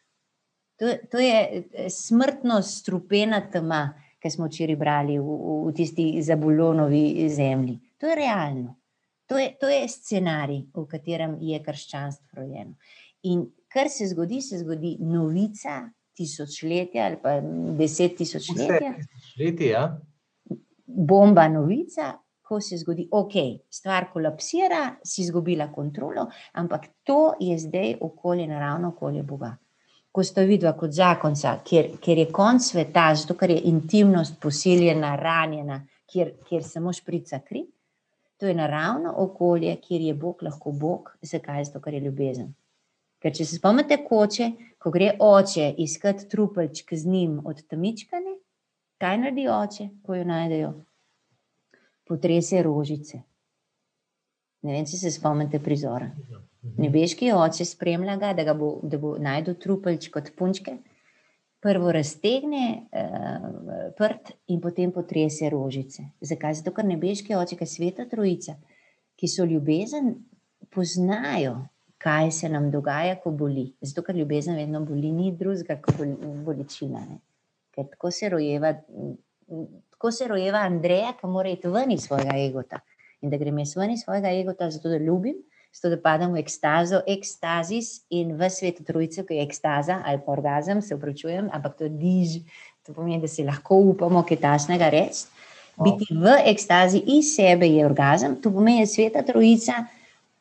[0.82, 3.84] To, to je eh, smrtno strupena tema,
[4.18, 7.78] ki smo včeraj brali v, v, v tisti zabulonovi zemlji.
[8.02, 8.74] To je realno.
[9.30, 12.74] To je, to je scenarij, v katerem je krščanstvo rojeno.
[13.30, 15.84] In kar se zgodi, se zgodi novica
[16.18, 17.38] tisočletja ali pa
[17.78, 18.92] deset tisočletja.
[19.70, 19.86] Ja.
[20.86, 22.12] Bomba novica,
[22.42, 23.38] ko se zgodi, ok,
[23.70, 26.26] stvar kolapsira, si izgubila kontrolo,
[26.58, 29.54] ampak to je zdaj okolje, naravno okolje Boga.
[30.12, 35.14] Ko sta vidva kot zakonca, ker, ker je konc sveta, zato ker je intimnost posiljena,
[35.16, 35.78] ranjena,
[36.12, 37.64] kjer, kjer samo šprica kri,
[38.42, 41.64] to je naravno okolje, kjer je Bog lahko Bog, zakaj?
[41.64, 42.54] Zato, ker je ljubezen.
[43.22, 44.48] Ker če se spomnite koče,
[44.82, 48.34] ko gre oče iskati trupelčk z njim od tamičkane,
[48.98, 50.72] kaj naredi oče, ko jo najdejo?
[52.08, 53.22] Potrese rožice.
[54.62, 56.10] Ne vem, če se spomnite prizora.
[56.62, 60.76] Nebeški oče spremlja ga, da, ga bo, da bo najdel trupelčk od punčke,
[61.62, 63.48] prvo raztegne uh,
[63.98, 66.08] prt in potem potrese rožice.
[66.20, 66.60] Zakaj?
[66.60, 68.56] Zato, ker nebeški oče, ki je sveta trojica,
[69.18, 70.14] ki so ljubezen,
[70.70, 71.58] poznajo
[72.02, 73.68] kaj se nam dogaja, ko boli.
[73.80, 76.00] Zato, ker ljubezen vedno boli, ni drugega kot
[76.46, 77.04] bolečina.
[77.06, 77.20] Ne?
[77.74, 78.72] Ker tako se rojeva,
[79.94, 82.82] tako se rojeva Andreja, ki mora iti ven iz svojega egota.
[83.22, 85.38] In da grem jaz ven iz svojega egota, zato da ljubim,
[85.72, 90.32] zato da padem v ekstazo, ekstazis in v svetu trojice, ki je ekstaza ali pa
[90.32, 92.42] orgazem, se upravičujem, ampak to diž,
[92.86, 95.26] to pomeni, da si lahko upamo kaj tasnega reči.
[95.82, 99.86] Biti v ekstazi iz sebe je orgazem, to pomeni, da sveta trojica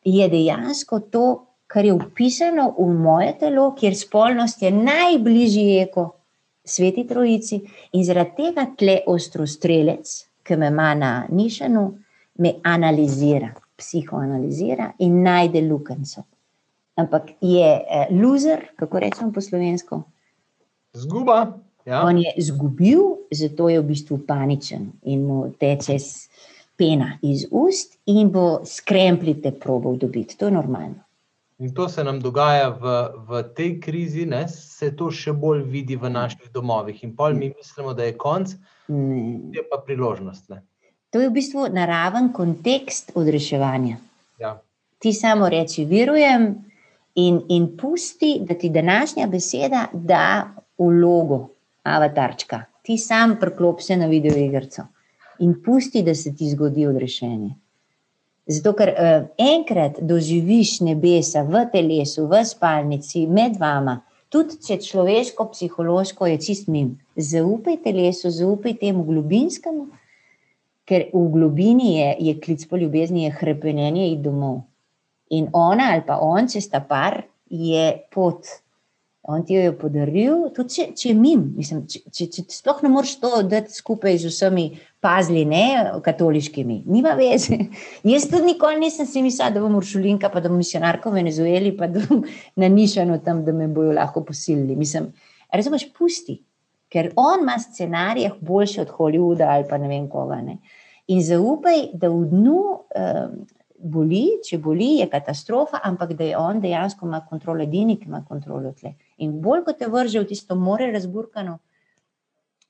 [0.04, 1.26] je dejansko to,
[1.66, 6.10] kar je upisano v moje telo, kjer spolnost je najbližji eko
[6.64, 7.62] sveti trojici
[7.92, 10.12] in zaradi tega tle ostrostrelec,
[10.44, 11.86] ki me ima na nišanu,
[12.38, 16.24] me analizira, psihoanalizira in najde lukenco.
[16.96, 20.02] Ampak je uh, loser, kako rečemo po slovensko?
[20.94, 21.58] Zguba.
[21.84, 22.04] Ja.
[22.06, 25.96] On je izgubil, zato je v bistvu paničen in mu teče
[26.78, 30.38] pena iz ust in bo skremplite probov dobiti.
[30.38, 31.02] To je normalno.
[31.58, 32.92] In to se nam dogaja v,
[33.28, 34.48] v tej krizi, ne?
[34.48, 37.02] se to še bolj vidi v naših domovih.
[37.06, 38.54] In pol mi mislimo, da je konc,
[39.54, 40.48] je pa priložnost.
[40.50, 40.62] Ne?
[41.12, 43.96] To je v bistvu naraven kontekst odreševanja.
[44.40, 44.56] Ja.
[44.98, 46.54] Ti samo reči, verujem,
[47.14, 50.48] in, in pusti, da ti današnja beseda da
[50.78, 51.48] vlogo,
[51.82, 52.62] avatarčka.
[52.82, 54.82] Ti sam preklop se na video igrico
[55.38, 57.54] in pusti, da se ti zgodi odrešenje.
[58.46, 65.46] Zato, ker uh, enkrat doživiš nebesa v telesu, v spalnici, med vama, tudi če človeško,
[65.52, 66.96] psihološko je čist mim.
[67.16, 69.86] Zaupaj telesu, zaupaj temu globinskemu,
[70.92, 74.60] ker v globini je, je klic po ljubezni, je hrepenenje in domov.
[75.32, 78.44] In ona ali pa on, če sta par, je pot.
[79.22, 82.80] On ti jo je podaril, tudi če, če je mim, mislim, če, če, če sploh
[82.82, 84.64] ne moreš to dati skupaj z vsemi
[85.02, 87.54] pazli, ne katoliškimi, nima veze.
[88.12, 91.70] Jaz tudi nikoli nisem si mislila, da bom uršulinka, pa da bom misionarka v Venezueli,
[91.78, 92.26] pa da bom
[92.64, 94.74] nanišana tam, da me bojo lahko posilili.
[94.76, 95.12] Mislim,
[95.54, 96.40] razumeš, pusti,
[96.90, 100.42] ker on ima scenarije boljše od Hollywooda ali pa ne vem koga.
[100.42, 100.58] Ne?
[101.10, 102.60] In zaupaj, da v dnu.
[102.94, 103.42] Um,
[103.82, 108.22] boli, če boli, je katastrofa, ampak da je on dejansko ima kontrolo, edini, ki ima
[108.28, 108.94] kontrolo tle.
[109.24, 111.58] In bolj kot te vrže v tisto more razburkano,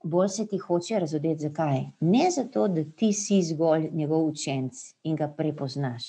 [0.02, 1.48] bolj se ti hoče razodeti.
[1.48, 1.84] Zakaj?
[2.00, 6.08] Ne zato, da ti si zgolj njegov učenc in ga prepoznaš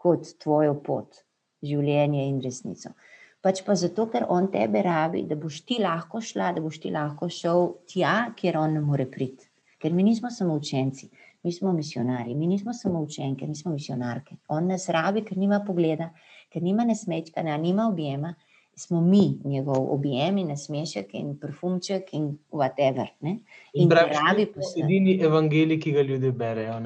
[0.00, 1.20] kot tvojo pot,
[1.62, 2.94] življenje in resnico.
[3.40, 6.92] Pač pa zato, ker on tebe rabi, da boš ti lahko šla, da boš ti
[6.92, 9.48] lahko šel tja, kjer on ne more priti.
[9.80, 11.08] Ker mi nismo samo učenci,
[11.42, 14.36] mi smo misionari, mi nismo samo učenke, mi smo misionarke.
[14.48, 16.10] On nas rabi, ker nima pogleda,
[16.52, 18.34] ker nima nesmečkanja, nima objema.
[18.76, 23.06] Smo mi njegov objem in nasmešek in parfumček in whatever.
[23.20, 23.30] Ne?
[23.30, 24.86] In, in pravi, rabi posebej.
[24.86, 26.78] Edini evangelij, ki ga ljudje berejo.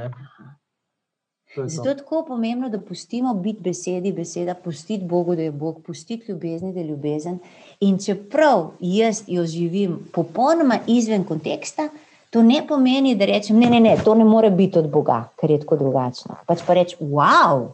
[1.56, 6.32] Zato je tako pomembno, da pustimo biti besedi, beseda, pustiti Bogu, da je Bog, pustiti
[6.32, 7.38] ljubezni, da je ljubezen.
[7.80, 11.88] In čeprav jaz jo živim popolnoma izven konteksta,
[12.34, 15.52] to ne pomeni, da rečem, ne, ne, ne, to ne more biti od Boga, ker
[15.54, 16.40] je tako drugačno.
[16.48, 17.68] Pač pa reč, wow,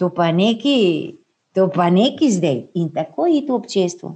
[0.00, 0.76] to pa neki,
[1.52, 4.14] to pa neki zdaj in tako je to občestvo.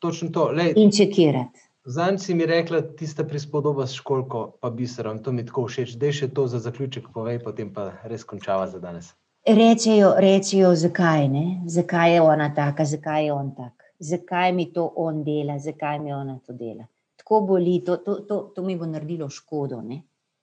[0.00, 0.48] Točno to.
[0.56, 1.60] Lej, in čekirati.
[1.84, 5.98] Zanj si mi rekla, tista prispodoba s školko, pa biserom, to mi tako všeč.
[6.00, 9.12] Dej še to za zaključek, povej, potem pa res končava za danes.
[9.44, 11.46] Rečejo, rečejo, zakaj ne?
[11.68, 13.92] Zakaj je ona taka, zakaj je on tak?
[14.00, 16.88] Zakaj mi to on dela, zakaj mi ona to dela?
[17.28, 19.82] Tako boli, to, to, to, to mi bo naredilo škodo.
[19.84, 19.98] Ne?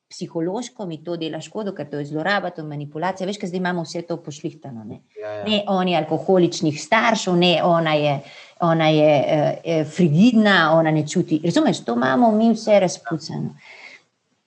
[0.09, 3.25] Psihološko mi to dela škodo, ker to je zloraba, to je manipulacija.
[3.25, 4.83] Veš, kaj zdaj imamo vse to pošlihtano.
[4.85, 5.47] Ne, ja, ja.
[5.47, 8.19] ne on je alkoholičnih staršev, ne ona je
[8.59, 11.41] ona je uh, frigidna, ona ne čuti.
[11.43, 13.55] Razumeš, to imamo mi vse razpucano.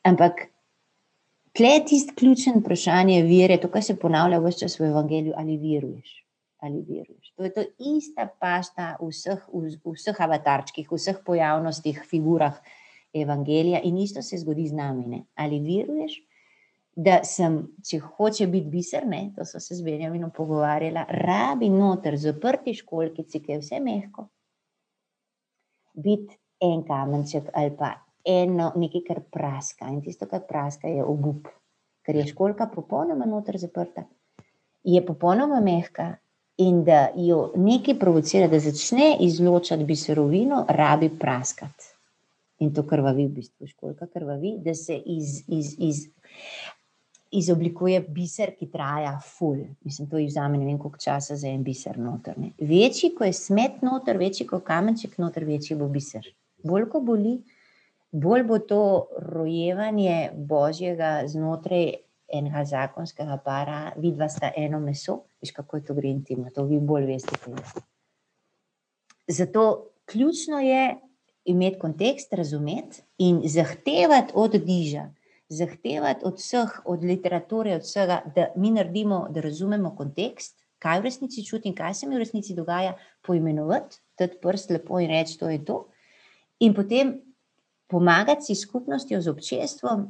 [0.03, 0.47] Ampak
[1.53, 5.59] tle je tisto ključen vprašanje vere, to, kar se ponavlja vse čas v evangeliju, ali
[5.59, 6.23] veruješ.
[6.63, 7.28] Ali veruješ.
[7.39, 12.59] To je to ista pašta v vseh, v, v vseh avatarčkih, v vseh pojavnostih, figurah
[13.15, 15.07] evangelija in isto se zgodi z nami.
[15.07, 15.21] Ne?
[15.39, 16.19] Ali veruješ,
[16.99, 22.17] da sem, če hoče biti biser, ne, to so se z Benjaminom pogovarjala, rabi noter
[22.19, 24.27] zaprti školkici, ki je vse mehko,
[25.95, 26.35] biti
[26.67, 27.93] en kamenček ali pa
[28.27, 29.89] eno, nekaj, kar praska.
[29.95, 31.47] In tisto, kar praska, je obup,
[32.03, 34.09] ker je školka popolnoma noter zaprta,
[34.83, 36.17] je popolnoma mehka.
[36.59, 41.93] In da jo nekaj provocira, da začne izločati biserovino, rabi praskati.
[42.59, 46.09] In to krvavi, v bistvu, školka krvavi, da se iz, iz, iz
[47.31, 49.57] izoblikuje biser, ki traja ful.
[49.85, 52.39] Mislim, to je vzame ne vem koliko časa za en biser noter.
[52.39, 52.51] Ne.
[52.59, 56.27] Večji, ko je smet noter, večji, ko kamenček noter, večji bo biser.
[56.65, 57.39] Bolj, ko boli,
[58.13, 58.83] bolj bo to
[59.19, 61.93] rojevanje Božjega znotraj
[62.29, 66.81] enega zakonskega para, vidva sta eno meso, veš kako je to gre intimno, to vi
[66.81, 67.37] bolj veste.
[69.29, 70.97] Zato ključno je
[71.45, 75.09] imeti kontekst, razumeti in zahtevati od diža,
[75.49, 81.09] zahtevati od vseh, od literature, od vsega, da mi naredimo, da razumemo kontekst, kaj v
[81.09, 82.95] resnici čutim, kaj se mi v resnici dogaja,
[83.27, 85.87] poimenovati, tudi prst lepo in reči, to je to.
[86.61, 87.17] In potem
[87.89, 90.07] pomagati si skupnostjo, z občestvom,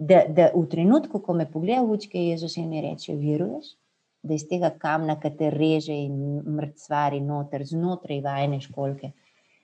[0.00, 3.74] da, da v trenutku, ko me pogleda v učke, Jezus in mi reče: Veruješ,
[4.22, 9.12] da iz tega kamna, ki te reže in mrtvari noter, znotraj vajne školke,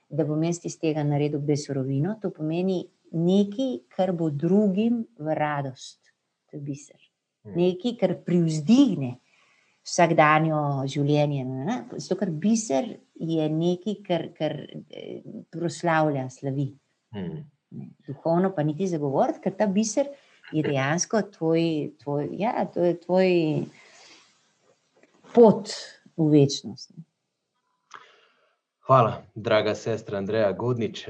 [0.09, 2.83] da bom jaz iz tega naredil besorovino, to pomeni,
[3.17, 5.99] nekaj, kar bo drugim v radost,
[6.49, 7.01] to je biser.
[7.47, 7.57] Hmm.
[7.57, 9.15] Nekaj, kar privzdigne
[9.87, 10.61] vsakdanjo
[10.91, 11.45] življenje.
[11.97, 15.21] Zato, ker biser je nekaj, kar, kar eh,
[15.53, 16.69] proslavlja, slavi.
[17.15, 17.45] Hmm.
[18.07, 20.11] Duhovno pa niti zagovoriti, ker ta biser
[20.51, 23.31] je dejansko tvoj, tvoj, ja, to je tvoj
[25.33, 25.69] pot
[26.17, 26.91] v večnost.
[28.87, 31.09] Hvala, draga sestra Andreja Godnič.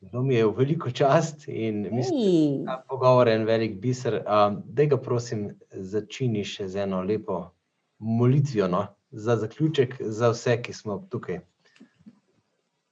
[0.00, 4.22] Zelo mi je v veliko čast in mislim, da je pogovor en velik biser.
[4.64, 7.50] Da ga prosim, začini še z eno lepo
[7.98, 8.86] molitvijo no?
[9.10, 11.40] za zaključek, za vse, ki smo tukaj.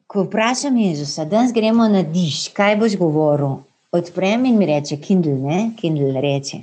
[0.06, 3.62] Ko vprašam Jezusa, da gremo na diš, kaj boš govoril?
[3.92, 5.60] Odprem in mi reče, Kindle, ne?
[5.76, 6.58] Kindle reče.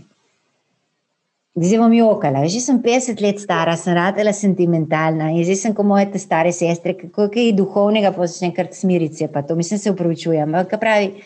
[1.55, 5.87] Zdaj bom jokala, že sem 50 let stara, sem radila sentimentalna in zdaj sem kot
[5.87, 9.91] moje te stare sestre, kako je duhovnega, pa začne kar smirice, pa to mislim, se
[9.91, 10.51] upravičujem.
[10.79, 11.23] Pravi,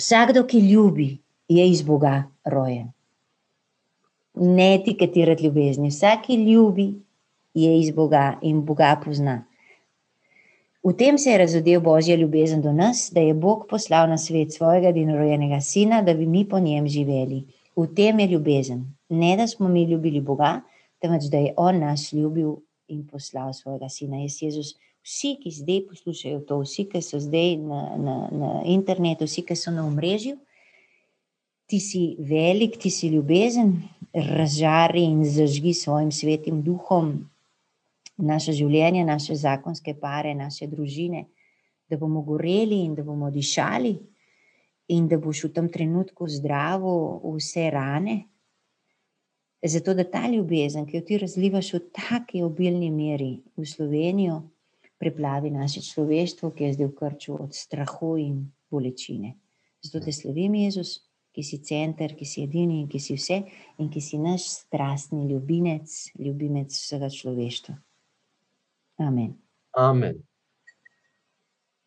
[0.00, 1.10] vsakdo, ki ljubi,
[1.48, 2.88] je iz Boga rojen.
[4.34, 5.92] Ne etiketirati ljubezni.
[5.92, 6.88] Vsak, ki ljubi,
[7.54, 9.44] je iz Boga in Boga pozna.
[10.84, 14.52] V tem se je razodel Božja ljubezen do nas, da je Bog poslal na svet
[14.52, 17.44] svojega dinorojenega sina, da bi mi po njem živeli.
[17.76, 18.84] V tem je ljubezen.
[19.08, 20.60] Ne, da smo mi ljubili Boga,
[21.00, 22.56] temveč da je On nas ljubil
[22.88, 24.20] in poslal svojega sina.
[24.20, 29.24] Jaz, Jezus, vsi, ki zdaj poslušajo to, vsi, ki so zdaj na, na, na internetu,
[29.24, 30.36] vsi, ki so na omrežju,
[31.66, 33.78] ti si velik, ti si ljubezen,
[34.12, 37.24] razžari in zažgi svojim svetim duhom
[38.16, 41.26] naše življenje, naše zakonske pare, naše družine,
[41.90, 43.94] da bomo goreli in da bomo dišali
[44.94, 48.16] in da boš v tem trenutku zdravil vse rane.
[49.64, 54.42] Zato, da ta ljubezen, ki jo ti razlivaš v taki obilni meri v Slovenijo,
[55.00, 59.34] preplavi naše človeštvo, ki je zdaj v krču od strahu in bolečine.
[59.84, 60.98] Zato te slavim, Jezus,
[61.32, 63.40] ki si center, ki si edini in ki si vse,
[63.80, 67.74] in ki si naš strastni ljubimec, ljubimec vsega človeštva.
[68.98, 69.34] Amen.
[69.76, 70.22] Amen.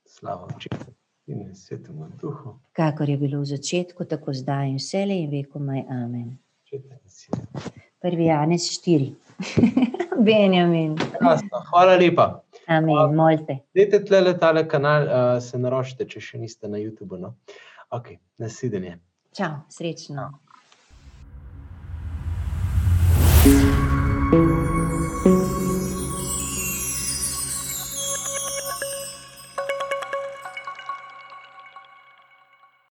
[0.05, 0.91] Slava očetu
[1.27, 2.59] in svetemu duhu.
[2.73, 5.83] Kakor je bilo v začetku, tako zdaj in vse le in vekomaj.
[5.89, 6.37] Amen.
[8.01, 9.11] Prvi Janez 4.
[10.27, 10.97] Benjamin.
[10.97, 12.41] Krasno, hvala lepa.
[12.67, 13.59] Amen, molte.
[13.75, 17.19] Dajte tle le tale kanal, uh, se naročite, če še niste na YouTubu.
[17.21, 17.35] No?
[17.95, 18.97] Ok, nasvidenje.
[19.37, 20.27] Čau, srečno.